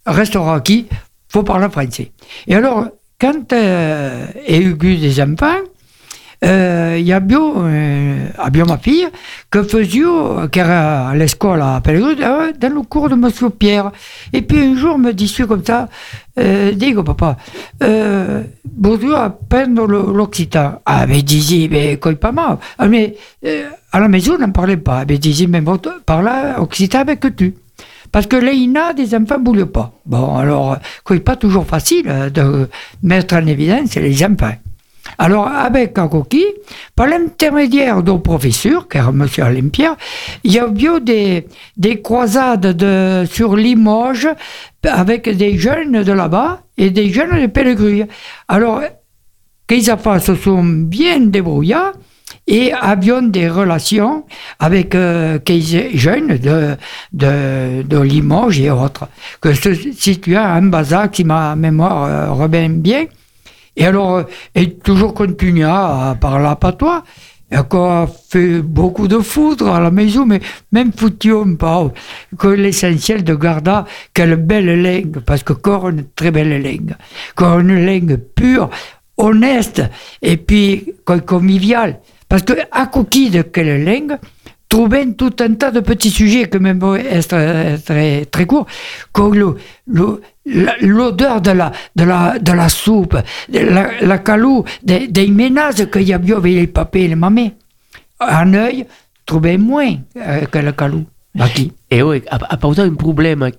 [0.06, 0.88] restera aquí,
[1.30, 2.12] faut parler français.
[2.48, 2.88] Et alors,
[3.20, 5.58] quand euh, a eu des enfants,
[6.46, 9.08] euh, il y a bien, euh, a bien ma fille
[9.50, 9.90] que faisait,
[10.52, 13.92] qui était à l'école à Pellegrin, euh, dans le cours de Monsieur Pierre.
[14.32, 15.90] Et puis un jour, me dit comme ça,
[16.38, 17.38] euh, digo papa,
[17.82, 19.18] euh, bonjour,
[19.88, 20.80] le- l'occitan?
[20.86, 22.60] Ah, mais disait, mais quoi pas mal.
[22.78, 25.06] Ah, mais euh, à la maison, on n'en parlait pas.
[25.10, 27.56] Mais disait, mais bon, parle occitan avec tu.
[28.12, 29.92] Parce que l'EINA, des enfants ne voulaient pas.
[30.06, 30.78] Bon, alors,
[31.08, 32.70] c'est pas toujours facile euh, de
[33.04, 34.56] mettre en évidence les enfants.
[35.18, 36.54] Alors, avec coquille,
[36.96, 39.28] par l'intermédiaire d'un professeur, est M.
[39.40, 39.70] Alain
[40.44, 44.30] il y a eu des, des croisades de, sur Limoges
[44.84, 48.06] avec des jeunes de là-bas et des jeunes de Pellegruy.
[48.48, 48.82] Alors,
[49.68, 51.76] qu'ils se sont bien débrouillés
[52.48, 54.26] et avions des relations
[54.60, 55.38] avec euh,
[55.94, 56.78] jeunes de,
[57.12, 59.08] de, Limoges et autres,
[59.42, 63.06] que se situait à Ambaza, si ma mémoire euh, revient bien.
[63.76, 64.24] Et alors, euh,
[64.56, 67.04] et toujours continue à parler patois.
[67.50, 70.42] Et qu'on a fait beaucoup de foudre à la maison, mais
[70.74, 71.88] même foutions pas
[72.38, 73.84] que l'essentiel de garder
[74.14, 76.96] quelle belle langue, parce que encore une très belle langue,
[77.32, 78.70] encore une langue pure,
[79.16, 79.82] honnête,
[80.22, 82.02] et puis co- conviviale.
[82.30, 84.18] Parce que à coquille de quelle langue,
[84.70, 88.66] trouver tout un tas de petits sujets que même est très, très, très court,
[89.14, 89.56] comme
[90.46, 93.18] la- l'odeur de la, de, la, de la soupe,
[93.50, 97.08] de la, la calou, des, des ménages qu'il y a bien avec les papiers et
[97.10, 97.54] les mamés.
[98.20, 98.86] Un œil,
[99.26, 101.06] trouver moins euh, que le calou.
[101.40, 101.72] Aquí.
[101.92, 103.50] Et oui, a, a posé un problème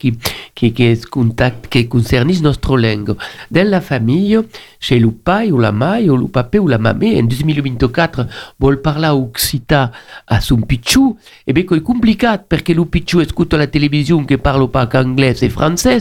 [0.59, 3.15] qui concerne notre langue.
[3.51, 4.39] Dans la famille,
[4.81, 8.27] chez le pai ou la mai ou le papé ou la mamé, en 2024,
[8.59, 9.91] vol parler occitan
[10.27, 14.37] à son pichou, et bien c'est compliqué parce que le pichou écoute la télévision qui
[14.37, 15.99] parle pas qu'anglais et français.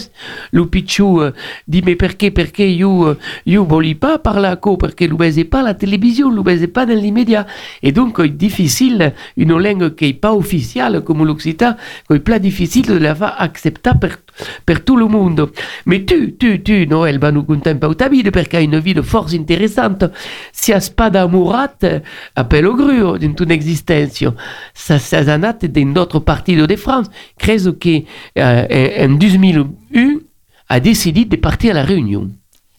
[0.51, 1.21] Le pichou
[1.67, 5.43] dit mais pourquoi, pourquoi you, euh, you voulez pas parler à parce que vous ne
[5.43, 7.45] pas la télévision, vous ne pas dans l'immédiat.
[7.83, 11.75] Et donc c'est difficile, une langue qui n'est pas officielle comme l'occitan,
[12.09, 13.91] c'est plus difficile de la faire accepter
[14.65, 15.51] par tout le monde.
[15.85, 18.61] Mais tu, tu, tu, Noël, va nous conter un peu ta vie parce qu'il y
[18.61, 20.05] a une vie de force intéressante.
[20.51, 21.73] Si a pas d'amorat,
[22.35, 24.23] appelle au gru dans ton existence.
[24.73, 27.07] Ça, ça zanat dans d'autres parties de France.
[27.37, 28.01] Creuse que,
[28.37, 30.19] euh, en 2001,
[30.69, 32.29] a décidé de partir à la Réunion.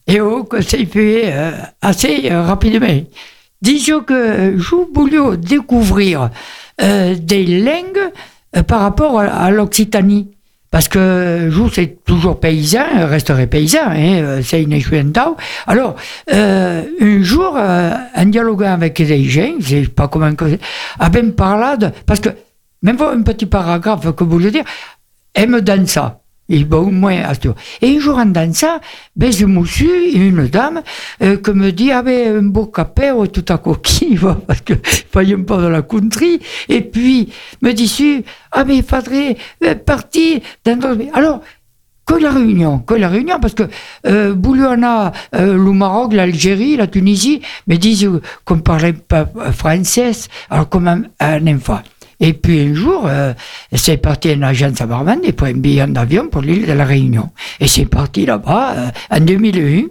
[0.06, 1.52] Et que c'est fait euh,
[1.82, 2.86] assez euh, rapidement.
[3.60, 6.30] Disons que je voulais découvrir
[6.80, 8.12] euh, des langues
[8.56, 10.30] euh, par rapport à, à l'Occitanie.
[10.70, 15.36] Parce que je c'est toujours paysan, euh, resterai paysan, hein, euh, c'est une échouentao.
[15.66, 15.96] Alors,
[16.30, 20.58] euh, un jour, euh, en dialoguant avec des gens, je sais pas comment que
[20.98, 22.28] à ben parlé de, parce que,
[22.82, 24.64] même un petit paragraphe que vous voulez dire,
[25.34, 26.20] aime dansa.
[26.48, 27.48] Et bon, au moins, à ce
[27.82, 28.80] Et un jour en dansant,
[29.16, 30.82] ben, je me suis, une dame,
[31.22, 34.74] euh, qui me dit, ah ben, un beau capet, tout à coquille, va, parce que,
[35.12, 36.40] fallait pas de la country.
[36.68, 37.30] Et puis,
[37.60, 40.78] me dit, ah mais, il faudrait euh, partir dans.
[41.12, 41.42] Alors,
[42.08, 43.64] que la Réunion, que la Réunion, parce que
[44.06, 48.10] euh, Boulouana, euh, le Maroc, l'Algérie, la Tunisie, me disent
[48.46, 50.12] qu'on parlait pas français,
[50.48, 51.80] alors comme un, un enfant.
[52.20, 53.32] Et puis un jour, euh,
[53.72, 56.84] c'est parti une agence à Barbande et pour un billet d'avion pour l'île de la
[56.84, 57.30] Réunion.
[57.60, 59.84] Et c'est parti là-bas euh, en 2001.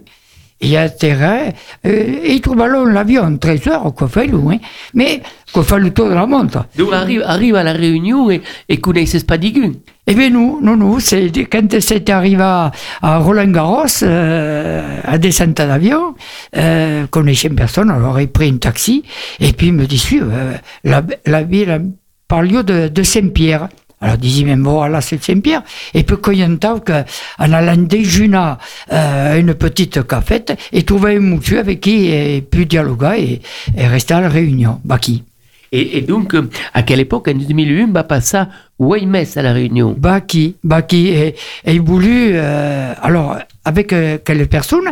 [0.60, 1.50] Il y a terrain,
[1.86, 4.56] euh, et il trouve alors l'avion 13 heures, qu'on fait loin,
[4.92, 5.22] mais
[5.52, 6.66] qu'on fait le tour de la montre.
[6.76, 9.74] Donc arrive, arrive à la Réunion et, et connaissez pas d'aigu.
[10.08, 12.72] Eh bien, nous, nous, nous, c'est quand c'était arrivé à,
[13.02, 16.16] à Roland Garros, euh, à descente d'avion,
[16.56, 19.04] euh, connaissait personne, alors il pris un taxi,
[19.38, 21.92] et puis il me dit, euh, la, la ville,
[22.28, 23.68] par lieu de, de Saint-Pierre.
[24.00, 25.62] Alors, disait même voilà, c'est Saint-Pierre.
[25.92, 27.02] Et puis, quand il y a un temps qu'en
[27.38, 28.54] allant déjeuner
[28.92, 33.40] euh, une petite cafette, et trouver un monsieur avec qui il pu dialoguer
[33.76, 34.80] et, et rester à la réunion.
[34.84, 35.24] Bah, qui?
[35.72, 36.34] Et, et donc,
[36.72, 38.42] à quelle époque, en 2001, va passer
[38.78, 39.94] Weymès à la Réunion?
[39.98, 43.36] Baki, Baki, et, et il voulut, euh, alors,
[43.68, 44.88] avec euh, quelle personne,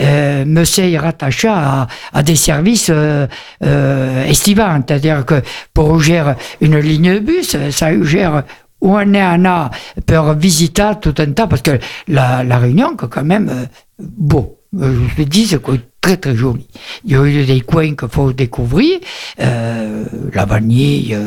[0.00, 3.26] euh, me s'est rattaché à, des services euh,
[3.64, 5.42] euh, estivants, c'est-à-dire que
[5.74, 8.44] pour gérer une ligne de bus, ça gère
[8.80, 9.70] où on est en a
[10.06, 13.66] pour visiter tout un tas, parce que la, Réunion, que quand même, euh,
[13.98, 14.56] beau.
[14.72, 15.60] Je le dis, c'est
[16.00, 16.64] très très joli.
[17.04, 19.00] Il y a eu des coins qu'il faut découvrir,
[19.38, 21.18] la vanille,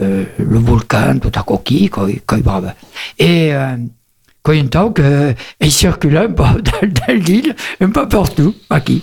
[0.00, 2.74] le volcan, tout à coquille, quoi, quoi.
[3.20, 3.52] Et
[4.48, 9.02] euh, temps que, il circule un peu dans, dans l'île, un peu partout, à qui.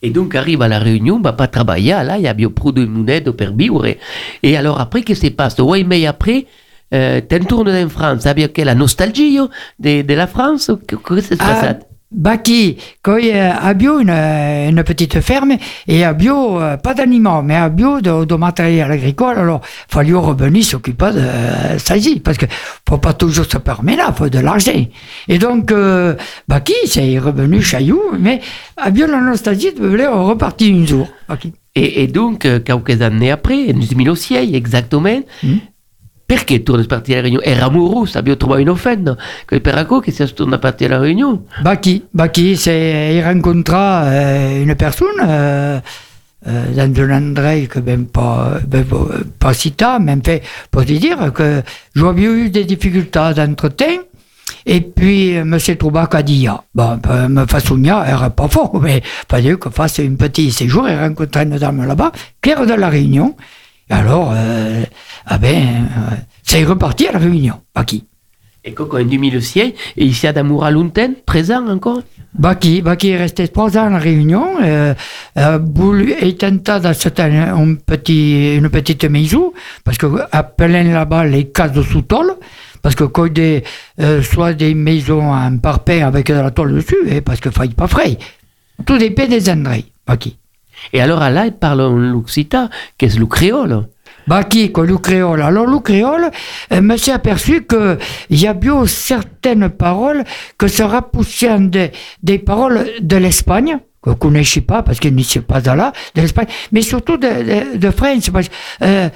[0.00, 2.70] Et donc, arrive à la Réunion, va pas travailler, là, il y a bien pro
[2.70, 3.84] de monnaie, au perbiure.
[4.42, 5.58] Et alors, après, qu'est-ce qui se passe?
[5.58, 6.46] Weymès, après,
[6.94, 9.38] euh, t'es tourné en France, avec la nostalgie
[9.78, 10.70] de, de la France?
[10.86, 11.74] Qu'est-ce qui se passe Ah,
[12.10, 15.56] Baki, quand il y a à bio une, une petite ferme,
[15.86, 19.92] et à bio, euh, pas d'animaux, mais à bio de, de matériel agricole, alors il
[19.92, 22.46] fallait revenir s'occuper de euh, ça ici, parce que
[22.88, 24.72] faut pas toujours se permettre là, faut de l'argent.
[25.28, 26.14] Et donc, euh,
[26.48, 28.40] Baki, c'est revenu chaillou, mais
[28.78, 31.08] à bio la nostalgie, de voulait repartir un jour.
[31.28, 31.52] Baki.
[31.74, 35.54] Et, et donc, euh, quelques années après, en 2006, exactement, Mm.
[36.28, 39.16] Perché torna a partire alla Réunion Era amoroso, abbiamo trovato une offense.
[39.46, 44.04] Quel perraco che si torna a partire alla Réunion Baki, Baki, c'est il rencontra
[44.50, 45.80] une personne euh,
[46.44, 48.84] dans un endroit que même pas, ben,
[49.38, 51.62] pas- si tard, fait pour te dire que
[51.94, 54.02] j'avais eu des difficultés d'entretien.
[54.66, 55.56] Et puis, M.
[55.78, 60.00] Troubac a dit, ah, bon, ben, me elle n'est pas fort, mais fallait que fasse
[60.00, 62.12] un petit séjour et rencontrer une dame là-bas,
[62.42, 63.34] Claire de la Réunion.
[63.90, 64.84] Et alors, euh,
[65.26, 68.04] ah ben, euh, c'est reparti à la Réunion, Baki.
[68.64, 69.74] Et quand en 2006, et
[70.04, 72.02] ici à Damoura Lunten, présent encore?
[72.34, 74.94] Baki, Baki est resté trois ans à la Réunion, euh,
[75.38, 79.52] euh, voulu étenta d'acheter un, un petit, une petite maison,
[79.84, 82.34] parce que à plein là-bas les cases de sous-tôle,
[82.82, 83.64] parce que quand des,
[84.00, 87.74] euh, soit des maisons en parpaing avec de la tôle dessus, et parce que faille
[87.74, 88.18] pas frais.
[88.84, 89.76] Tout dépend des endroits,
[90.06, 90.36] Baki.
[90.92, 93.86] Et alors là, il parle en l'Occita, qu'est-ce le créole
[94.26, 95.40] Baki, que le créole?
[95.40, 96.30] Alors, le créole,
[96.72, 97.98] euh, me s'est aperçu que
[98.28, 100.22] il y a bien certaines paroles
[100.58, 105.14] que se rapprochaient des, des paroles de l'Espagne, que je ne connaissais pas parce qu'il
[105.14, 108.28] n'y suis pas là, de l'Espagne, mais surtout de, de, de France.
[108.28, 108.50] Parce,
[108.82, 109.08] euh,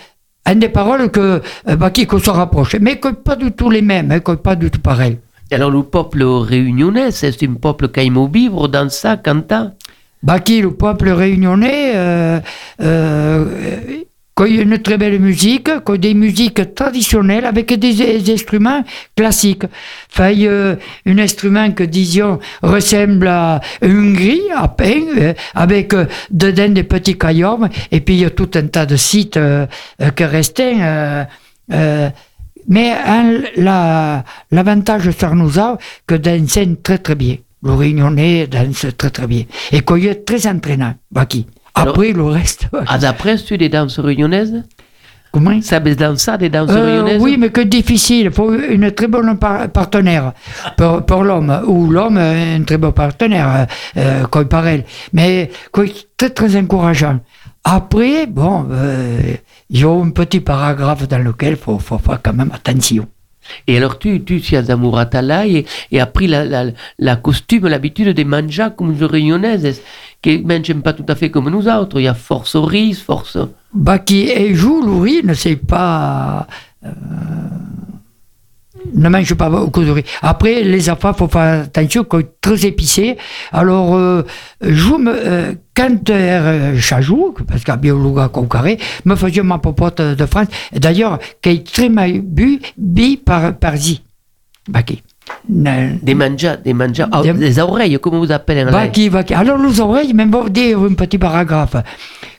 [0.51, 3.83] une des paroles que, euh, Baki, qu'on se rapproche, mais que pas du tout les
[3.83, 5.19] mêmes, hein, que pas du tout pareil.
[5.51, 9.73] Alors le peuple réunionnais, c'est un peuple qui aime vivre dans ça, cantant
[10.23, 12.41] Baki, le peuple réunionnais, euh,
[12.81, 13.45] euh,
[14.57, 18.83] y a une très belle musique, quand des musiques traditionnelles avec des, instruments
[19.17, 19.65] classiques.
[20.13, 26.07] Enfin, a un instrument que disions ressemble à une grille à pain, euh, avec euh,
[26.31, 27.61] dedans des petits caillots,
[27.91, 29.67] et puis il y a tout un tas de sites euh,
[30.01, 30.77] euh, qui restaient.
[30.81, 31.25] euh,
[31.73, 32.09] euh,
[32.69, 37.37] mais hein, la- l'avantage sur nous a que dansent très très bien.
[37.63, 39.45] Le réunionnais danse très très bien.
[39.71, 41.47] Et qu'il est très entraînant, Baki.
[41.75, 42.67] Après le reste.
[42.87, 44.63] Ah, d'après, tu des danses réunionnaises?
[45.33, 45.63] Comment?
[45.63, 47.23] Sabes danser des danses Euh, réunionnaises?
[47.23, 48.27] oui, mais que difficile.
[48.27, 50.33] Il faut une très bonne par- partenaire
[50.77, 54.85] pour, pour l'homme, ou l'homme un très bon partenaire, euh, comme pareil.
[55.15, 55.85] Mais quoi,
[56.19, 57.21] très très encourageant.
[57.65, 59.21] Après, bon, euh,
[59.71, 63.07] il y a un petit paragraphe dans lequel il faut, faut faire quand même attention.
[63.67, 66.67] Et alors tu, tu si à Zamorata là et, et appris la, la,
[66.99, 69.83] la costume, l'habitude de manger comme les réunionnaises,
[70.21, 71.99] qui ne mangent pas tout à fait comme nous autres.
[72.01, 73.39] Il y a force au riz, force...
[73.75, 76.47] Bah, qui joue Louis ne sait pas.
[79.03, 80.05] Ne mange pas beaucoup de riz.
[80.23, 83.17] Après, les affaires, faut faire attention, quand très épicé.
[83.53, 84.23] Alors, euh,
[84.63, 90.01] je me, euh, quand euh, chaque jour, parce qu'à Biologa carré, me faisait ma popote
[90.01, 94.03] de France, d'ailleurs, qui est très mal bu, bi par, par zi.
[94.69, 94.83] Bah,
[95.49, 99.35] Des manjas, des manjas, Des- des oreilles, comment vous appelez qui, va qui?
[99.35, 101.77] Alors, les oreilles, même dire un petit paragraphe.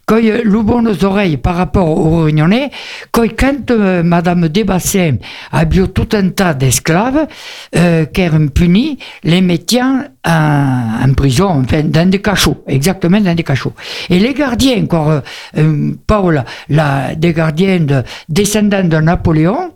[0.06, 2.72] Quand le bon aux oreilles par rapport aux réunionnais,
[3.12, 5.16] quand, quand euh, Madame Desbassins
[5.52, 7.28] a bio tout un tas d'esclaves,
[7.76, 13.34] euh, qui eran punis, les mettant en, en prison, enfin, dans des cachots, exactement dans
[13.34, 13.74] des cachots.
[14.10, 15.20] Et les gardiens, encore, euh,
[15.58, 19.72] euh, Paul, la, des gardiens de, descendants de Napoléon,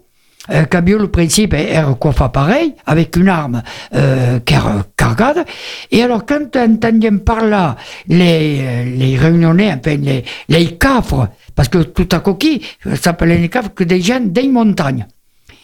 [0.49, 3.61] euh, Cabio, le principe, est coiffé pareil, avec une arme
[3.95, 4.39] euh,
[4.95, 5.45] cargade.
[5.91, 7.75] Et alors, quand entendions par là
[8.07, 13.37] les, euh, les réunionnais, enfin, les, les cafres, parce que tout à coquille, ça s'appelait
[13.37, 15.05] les cafres que des gens des montagnes.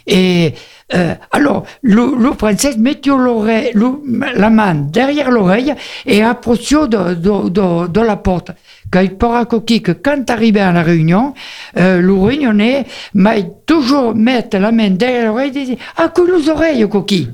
[0.05, 0.53] Et
[0.93, 4.01] euh, alors, le, le français mettait l'oreille- le-
[4.35, 5.73] la main derrière l'oreille
[6.05, 8.51] et approchait de, la porte.
[8.91, 11.33] Quand il pourra coquille que quand arrivait à la réunion,
[11.77, 16.49] euh, le réunionnais m'a toujours mettre la main derrière l'oreille et disait Ah, que les
[16.49, 17.29] oreilles, coquille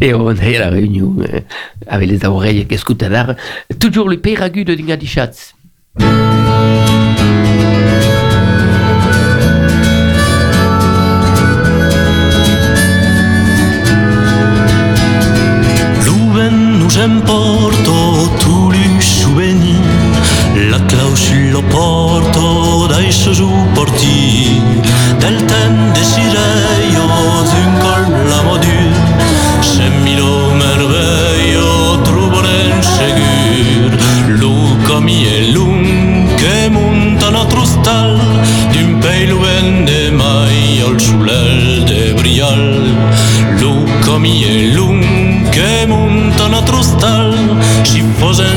[0.00, 1.40] Et on est à la réunion euh,
[1.86, 3.34] avec les oreilles qui écoutent d'art.
[3.80, 5.54] Toujours le père agu de Dingadichatz.
[16.82, 19.76] Nous emporto tu l'usuveni
[20.70, 24.60] La clausula porto dai su porti
[25.18, 27.06] Del ten desiderio
[27.50, 27.91] d'un col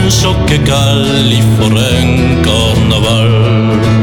[0.05, 3.94] fosen so che cal li foren carnaval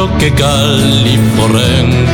[0.00, 0.16] fosen
[1.36, 2.09] so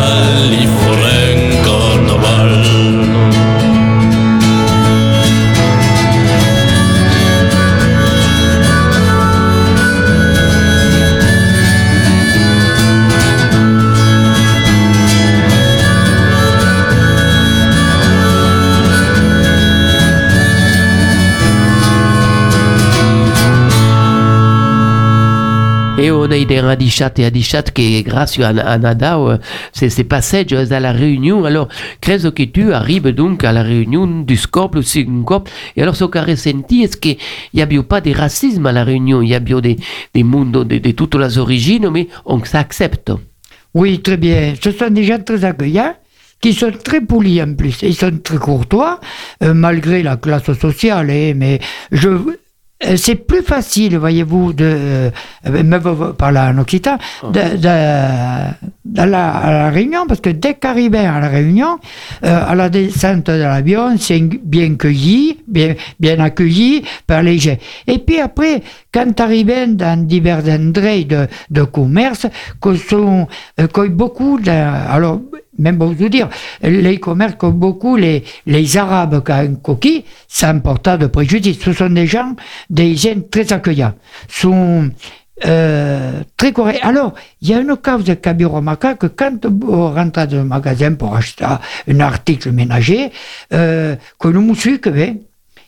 [0.00, 1.39] so
[26.00, 29.36] Et on a des radichat et radichat qui, grâce à, à Nada, euh,
[29.74, 31.44] c'est ces passages à la réunion.
[31.44, 31.68] Alors,
[32.00, 35.50] credo que tu arrives donc à la réunion du scope, le syncope.
[35.76, 37.18] Et alors, ce qu'a ressenti, est-ce qu'il
[37.52, 39.20] n'y a pas de racisme à la réunion?
[39.20, 39.76] Il y a bien des,
[40.14, 43.12] des mondes de, toutes les origines, mais on s'accepte.
[43.74, 44.54] Oui, très bien.
[44.62, 45.94] Ce sont des gens très accueillants,
[46.40, 47.82] qui sont très polis en plus.
[47.82, 49.00] Ils sont très courtois,
[49.42, 51.10] euh, malgré la classe sociale.
[51.10, 51.60] hein, mais
[51.92, 52.40] je, euh,
[52.96, 55.10] c'est plus facile, voyez-vous, de, euh,
[55.50, 55.78] même
[56.16, 61.20] parler en occitan, de, de- dans la, à la réunion, parce que dès qu'arriver à
[61.20, 61.78] la réunion,
[62.24, 67.56] euh, à la descente de l'avion, c'est bien cueilli, bien, bien accueilli par les gens.
[67.86, 68.62] Et puis après,
[68.92, 72.26] quand arrivent dans divers endroits de, de commerce,
[72.60, 73.28] que sont,
[73.60, 75.20] euh, que beaucoup de, alors,
[75.60, 76.28] même pour vous dire,
[76.62, 81.06] les commerces comme beaucoup, les, les Arabes qui ont un coquille, ça porte pas de
[81.06, 81.58] préjudice.
[81.62, 82.34] Ce sont des gens,
[82.68, 83.94] des gens très accueillants.
[84.28, 84.90] Sont,
[85.46, 86.80] euh, très corrects.
[86.82, 90.94] Alors, il y a une cause de Kabiromaka que quand vous rentrez dans un magasin
[90.94, 91.46] pour acheter
[91.88, 93.10] un article ménager,
[93.54, 94.78] euh, que le monsieur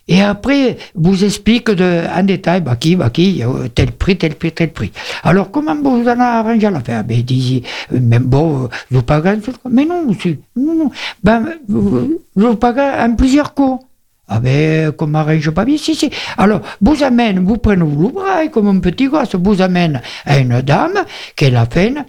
[0.07, 4.35] et après, vous explique de, en détail, bah qui, bah qui, euh, tel prix, tel
[4.35, 4.91] prix, tel prix.
[5.23, 8.97] Alors, comment vous en avez arrangé l'affaire Ben, il dit, euh, même bon, euh, je
[8.97, 9.39] vous pague.
[9.69, 10.05] Mais non,
[10.57, 10.91] non, non.
[11.23, 13.85] Ben, vous- je vous pague en plusieurs coups.
[14.27, 16.09] Ah ben, comme arrange pas bien, si, si.
[16.37, 20.61] Alors, vous amène, vous prenez le bras, comme un petit gosse, vous amène à une
[20.61, 21.03] dame,
[21.35, 22.05] qui est la peine,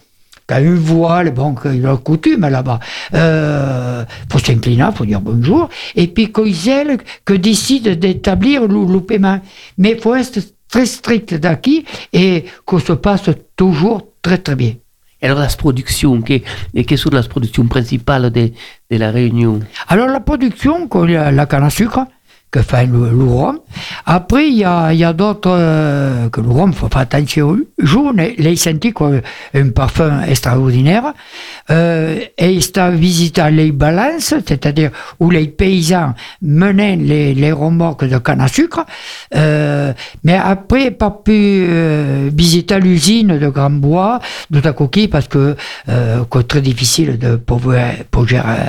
[0.47, 2.81] qui a une voile, bon, qu'il a coutume là-bas.
[3.15, 5.69] Euh, faut s'incliner, faut dire bonjour.
[5.95, 9.41] Et puis, qu'ils elle, que décide d'établir le, paiement.
[9.79, 14.75] Mais il faut être très strict d'acquis et que se passe toujours très très bien.
[15.23, 16.35] alors la production, que,
[16.75, 18.51] et quelles sont les productions principales de,
[18.91, 19.61] de la Réunion?
[19.89, 22.07] Alors la production, la, la canne à sucre,
[22.55, 23.59] que fait rhum.
[24.07, 27.59] Après, il y a, y a d'autres euh, que le rhum, faut faire attention.
[27.79, 29.21] Jaune, les senti comme
[29.55, 31.15] un parfum extraordinaire.
[31.71, 38.41] Euh, et il visité les balances, c'est-à-dire où les paysans menaient les, remorques de canne
[38.41, 38.85] à sucre.
[39.35, 39.93] Euh,
[40.23, 41.33] mais après, pas pu
[41.69, 44.61] euh, visiter l'usine de Grand Bois, de
[45.09, 45.57] parce que
[45.89, 48.69] euh, c'est très difficile de pouvoir, pour gérer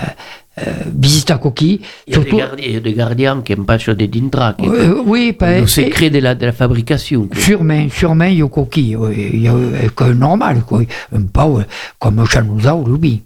[0.60, 1.82] euh, visite à coquille.
[2.08, 4.08] Il y a des gardiens, il y a des gardiens qui n'aiment pas sur des
[4.08, 4.54] dindras.
[4.54, 7.28] qui- Euh, oui, pas- le secret de la, de la fabrication.
[7.36, 8.98] Sûrement, sûrement, il y a coquille.
[9.16, 10.82] Il y a euh, que normal, quoi.
[11.14, 11.64] Euh,
[12.00, 13.24] comme Chanouza ou Loubi.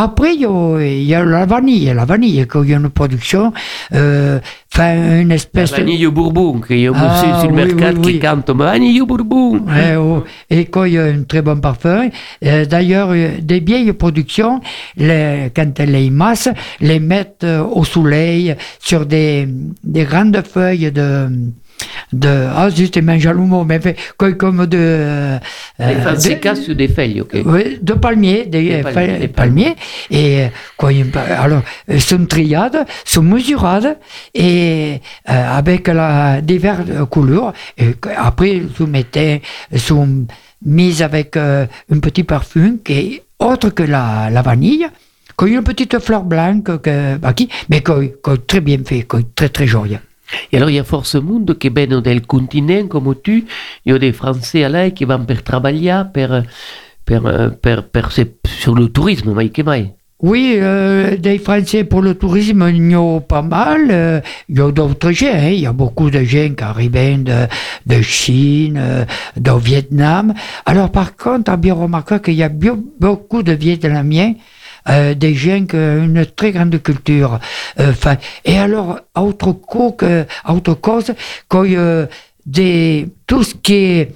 [0.00, 1.92] Après, il y, y a la vanille.
[1.92, 3.52] La vanille, quand il y a une production,
[3.94, 4.38] euh,
[4.72, 5.76] enfin, une La espèce de...
[5.76, 8.18] vanille au bourbon, qu'il y a un Ah, sur le oui, mercat oui, qui oui.
[8.20, 9.58] cante vanille au bourbon.
[9.66, 12.10] Ouais, oh, et quand il y a un très bon parfum,
[12.44, 14.60] euh, d'ailleurs, euh, des vieilles productions,
[14.96, 19.48] les, quand elles les massent, les mettent euh, au soleil sur des,
[19.82, 21.28] des grandes feuilles de,
[22.12, 25.38] de, ah, justement, jaloux mais fait, comme- comme de, euh,
[25.80, 27.36] Les fans de- se cassent sur des feuilles, ok.
[27.44, 29.76] oui, de palmiers, des, Des palmiers, des palmiers.
[30.10, 33.98] Et euh, quoi, a- alors, euh, sont triades, sont mesurades
[34.34, 37.52] et euh, avec la diverses couleurs.
[37.76, 39.42] Et après, vous mettez,
[39.76, 40.26] sont
[40.64, 44.86] mises avec euh, un petit parfum qui est autre que la, la vanille.
[45.38, 48.60] Qui a une petite fleur blanche, que, bah, qui, mais qui est- qui est très
[48.60, 49.96] bien fait, qui est très très joli.
[50.52, 53.46] Et alors, il y a force monde qui viennent del continent, comme tu.
[53.84, 56.02] Il y a des Français là qui vont per travailler,
[57.10, 59.94] euh, per, per, se- sur le tourisme, mai que mai.
[60.20, 63.86] Oui, euh, des Français pour le tourisme, il y a pas mal.
[63.90, 65.28] euh, il y a d'autres gens.
[65.32, 67.46] hein, Il y a beaucoup de gens qui arrivent de,
[67.86, 69.04] de Chine, euh,
[69.36, 70.34] de Vietnam.
[70.66, 74.34] Alors, par contre, on a bien remarqué qu'il y a beaucoup de Vietnamiens,
[74.88, 77.38] euh, des gens qui ont une très grande culture.
[77.80, 77.92] Euh,
[78.44, 81.12] et alors, autre, co- que, autre cause,
[81.48, 82.06] quand a
[82.46, 84.12] des, tout ce qui est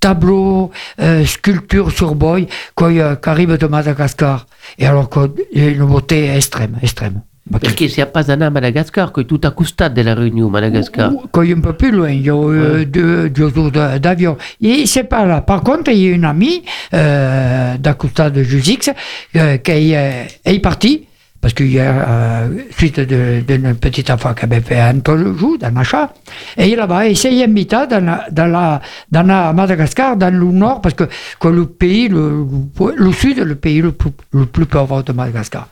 [0.00, 4.46] tableau, euh, sculpture sur bois, qui arrive de Madagascar.
[4.78, 5.10] Et alors,
[5.52, 7.20] une beauté extrême, extrême.
[7.50, 10.14] Parce que s'il n'y a pas d'anar à Madagascar, que tout à costade de la
[10.14, 11.12] Réunion, Madagascar.
[11.30, 14.36] Quand a un peu plus loin, il y a euh, deux, deux jours d'avion.
[14.60, 15.42] Et c'est pas là.
[15.42, 18.90] Par contre, il y a une amie euh, d'Acosta de Jusix
[19.36, 21.06] euh, qui est, est partie.
[21.38, 24.94] Parce qu'il y a, euh, suite d'une petite enfant qui avait fait un
[25.38, 26.12] jour dans l'achat,
[26.56, 28.80] et là-bas, il s'est invité dans la, dans la,
[29.12, 31.04] dans la Madagascar, dans le nord, parce que,
[31.38, 32.44] que le pays, le,
[32.96, 35.68] le sud, est le pays le plus, le plus pauvre de Madagascar.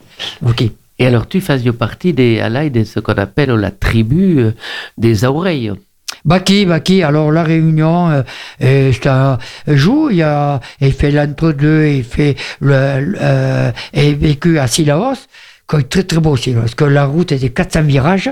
[0.47, 0.65] Ok.
[0.99, 4.53] Et alors, tu faisais partie des, Alain, de ce qu'on appelle la tribu euh,
[4.97, 5.73] des oreilles.
[6.25, 8.23] Baki, Baki, alors la réunion, euh,
[8.63, 14.59] euh, c'est un jour, il, a, il fait l'entre-deux, il fait le, le- euh, vécu
[14.59, 15.27] à Silaos,
[15.69, 18.31] qui est très très beau Silaos, parce que la route était 400 virages,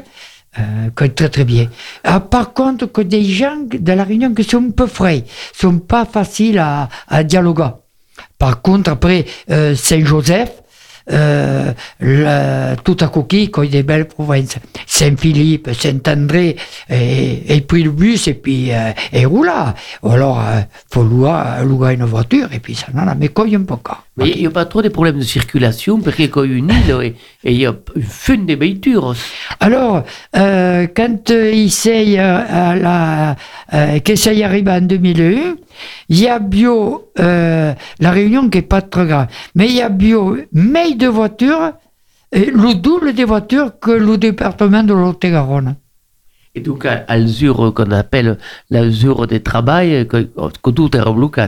[0.59, 0.63] euh,
[0.97, 1.69] qui est très très bien.
[2.05, 5.79] Ah, par contre, que des gens de la réunion qui sont un peu frais, sont
[5.79, 6.89] pas faciles à,
[7.25, 7.71] dialoguer.
[8.39, 10.62] Par contre, après, euh, Saint-Joseph,
[11.11, 14.57] euh, le- tout à coquille, y a des belles provinces.
[14.87, 16.57] Saint-Philippe, Saint-André,
[16.89, 19.75] et, et puis le bus, et puis euh, et roula.
[20.03, 21.33] Ou alors, euh, faut louer,
[21.65, 23.29] louer une voiture, et puis ça n'en a, mais
[23.65, 23.99] peu cas.
[24.17, 26.71] Mais il n'y a pas trop de problèmes de circulation, parce qu'il y a une
[26.71, 29.15] île et il y a une fin de voitures.
[29.59, 30.05] Alors,
[30.37, 33.37] euh, quand euh, il s'est, euh, la,
[33.73, 35.55] euh, que ça y arrive en 2001,
[36.09, 39.83] il y a bio, euh, la réunion qui est pas très grande, mais il y
[39.83, 41.73] a bio, mais de voitures,
[42.33, 45.77] et le double des voitures que le département de l'Haute-Garonne.
[46.55, 48.39] Et donc, à, l'usure qu'on appelle
[48.71, 50.29] l'usure de travail, que,
[50.63, 51.47] que tout est rebloqué.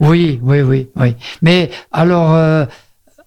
[0.00, 1.14] Oui, oui, oui, oui.
[1.40, 2.66] Mais alors, euh,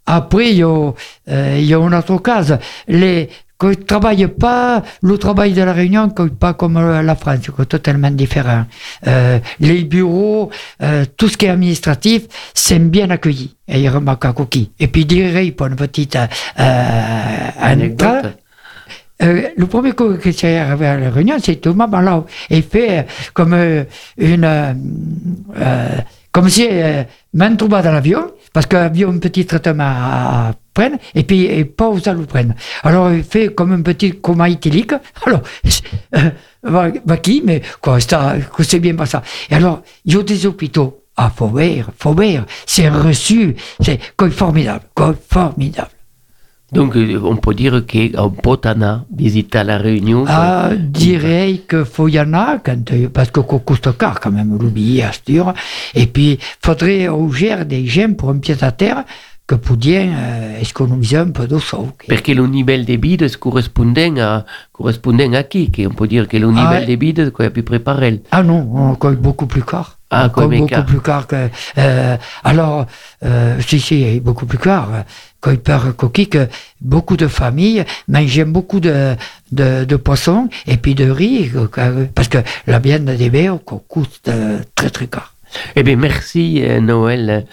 [0.06, 0.94] après, il y, a,
[1.30, 2.60] euh, il y a une autre case.
[2.88, 3.30] Les,
[3.60, 7.68] qu'on ne travaille pas, le travail de la Réunion, pas comme euh, la France, c'est
[7.68, 8.66] totalement différent.
[9.06, 10.50] Euh, les bureaux,
[10.82, 13.56] euh, tout ce qui est administratif, c'est bien accueilli.
[13.68, 14.72] Et il remarque à coquille.
[14.80, 18.08] Et puis, dirait, pour une petite euh, Anecdote.
[18.08, 18.30] entrée,
[19.22, 22.26] euh, le premier coup que c'est arrivé à la réunion, c'est Thomas Balao.
[22.50, 23.04] Il fait euh,
[23.34, 23.84] comme euh,
[24.18, 24.46] une.
[24.46, 24.74] euh,
[25.60, 25.98] euh,
[26.32, 27.04] comme si euh,
[27.34, 31.66] main trouva dans l'avion, parce que l'avion un petit traitement à, à et puis et
[31.66, 32.54] pas aux à le prendre.
[32.84, 34.94] Alors il fait comme un petit coma éthylique.
[35.26, 35.42] Alors,
[36.16, 36.30] euh,
[36.64, 39.22] va, va qui, mais quoi, ça, c'est bien pas ça.
[39.50, 41.04] Et alors, il y a des hôpitaux.
[41.18, 44.00] Ah, Faubert, Faubert, c'est reçu, c'est
[44.32, 44.86] formidable,
[45.30, 45.90] formidable.
[46.72, 50.26] Donc, euh, on peut dire qu'on peut anar visiter la Réunion.
[50.28, 53.40] Ah, dirais que faut y en a, quand, euh, parce que
[53.98, 55.54] car quand même, l'oublier à Stur.
[55.96, 59.04] Et puis, faudrait rougir des gemmes pour un pied à terre
[59.50, 61.58] que podien euh, économiser un peu de.
[62.08, 65.72] Parce que le niveau de vie correspondent à, correspondent à qui?
[65.90, 68.22] On peut dire que le niveau Ah, de vie est à peu près pareil.
[68.32, 69.98] Ah non, encore beaucoup plus car.
[70.12, 70.86] Ah, Encore beaucoup écart.
[70.86, 71.50] plus car que.
[71.80, 72.86] euh, alors,
[73.26, 74.88] euh, si, si, beaucoup plus car.
[75.42, 76.48] Quand il perd coquille, que
[76.82, 79.16] beaucoup de familles mangent beaucoup de,
[79.52, 84.20] de, de poissons et puis de riz, que- parce que la viande des bœufs coûte
[84.28, 85.34] euh, très très car.
[85.76, 87.46] Eh bien, merci euh, Noël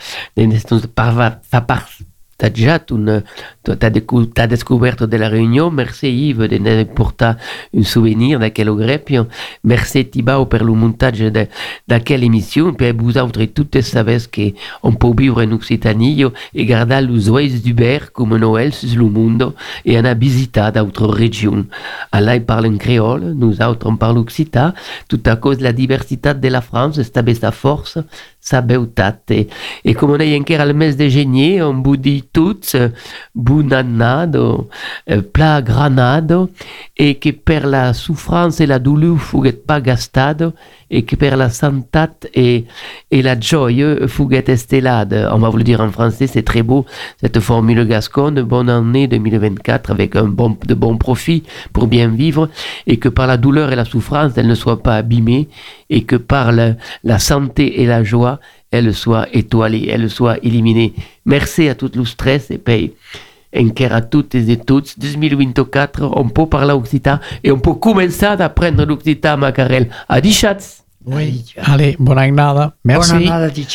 [2.41, 3.23] parva-
[3.67, 5.71] fa part T'as une, t'as décou- t'as découverte de la Réunion.
[5.71, 7.33] Merci Yves de nous porter
[7.77, 9.27] un souvenir d'aquel grepio.
[9.65, 11.47] Merci Tibao per le montage de,
[11.89, 12.73] d'aquelle émission.
[12.75, 14.53] Per vous autres toutes savez que
[14.83, 19.53] on peut vivre en Occitanie et garder les oies d'Hubert comme Noël sur le monde
[19.85, 21.67] et on a visité d'autres régions.
[22.13, 24.73] Là, ils parlent en créole, nous autres on parle occitan,
[25.09, 27.99] tout à cause de la diversité de la France, c'est sa force,
[28.41, 29.49] sa beauté.
[29.85, 32.89] Et comme on est encore al mes de genier, on vous dit tous euh,
[35.11, 36.51] euh, plat granado,
[36.97, 39.81] et que per la souffrance et la douleur fuguet pas
[40.91, 41.49] et que la
[42.35, 42.65] et,
[43.11, 43.71] et la joie.
[43.71, 46.87] On va vous le dire en français, c'est très beau,
[47.21, 51.43] cette formule gasconne, bonne année 2024 avec un bon, de bons profits
[51.73, 52.49] pour bien vivre,
[52.87, 55.49] et que par la douleur et la souffrance, elle ne soit pas abîmée,
[55.91, 58.41] et que par la, la santé et la joie,
[58.71, 60.95] elle soit étoilée, elle soit éliminée.
[61.25, 62.93] Merci à tout le stress et puis
[63.59, 64.99] encore à toutes et tous.
[64.99, 69.89] 2024, on peut parler occitan et on peut commencer à apprendre l'occitan, Macarel.
[71.05, 71.45] Oui.
[71.57, 72.73] Allez, bonne année.
[72.85, 73.13] Merci.
[73.13, 73.67] Bonne année,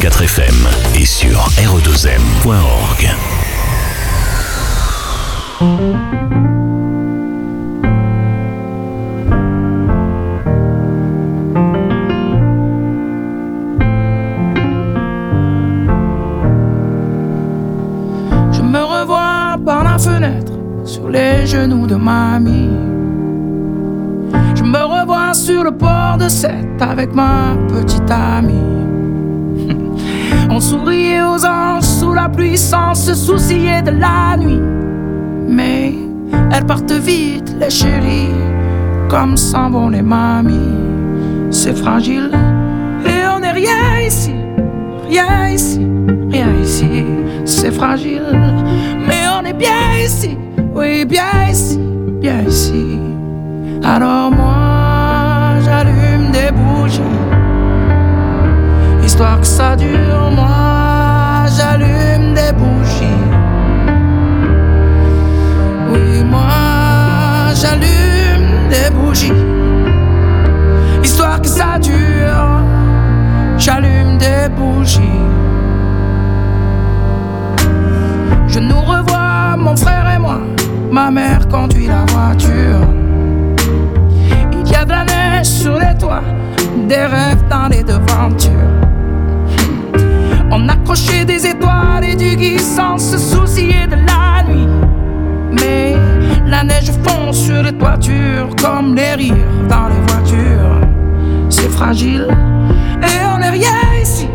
[0.00, 0.54] 98.4 FM
[0.98, 3.10] et sur re2m.org.
[18.52, 20.52] Je me revois par la fenêtre
[20.86, 22.70] sur les genoux de mamie.
[24.54, 28.79] Je me revois sur le port de Sète avec ma petite amie.
[30.60, 34.60] On souriait aux anges sous la pluie sans se soucier de la nuit.
[35.48, 35.94] Mais
[36.52, 38.28] elles partent vite, les chéris,
[39.08, 40.76] comme s'en vont les mamies.
[41.50, 42.30] C'est fragile
[43.06, 44.34] et on n'est rien ici,
[45.08, 45.80] rien ici,
[46.30, 47.06] rien ici.
[47.46, 48.28] C'est fragile,
[49.08, 50.36] mais on est bien ici,
[50.74, 51.80] oui, bien ici,
[52.20, 52.98] bien ici.
[53.82, 57.00] Alors moi, j'allume des bougies,
[59.20, 60.30] histoire que ça dure.
[60.34, 63.20] Moi, j'allume des bougies.
[65.92, 69.34] Oui, moi, j'allume des bougies,
[71.04, 72.62] histoire que ça dure.
[73.58, 75.20] J'allume des bougies.
[78.48, 80.38] Je nous revois, mon frère et moi.
[80.90, 82.86] Ma mère conduit la voiture.
[84.50, 86.24] Il y a de la neige sur les toits,
[86.88, 88.89] des rêves dans les devantures.
[90.52, 94.68] On accrochait des étoiles et du gui sans se soucier de la nuit.
[95.52, 95.96] Mais
[96.46, 99.34] la neige fond sur les toitures comme les rires
[99.68, 100.80] dans les voitures.
[101.48, 102.26] C'est fragile
[103.02, 104.28] et on n'est rien ici,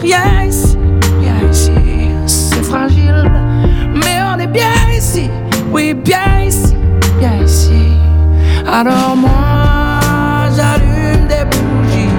[0.00, 0.78] rien ici,
[1.20, 1.72] rien ici.
[2.26, 3.30] C'est fragile,
[3.94, 5.28] mais on est bien ici,
[5.70, 6.74] oui, bien ici,
[7.18, 7.92] bien ici.
[8.66, 9.30] Alors moi,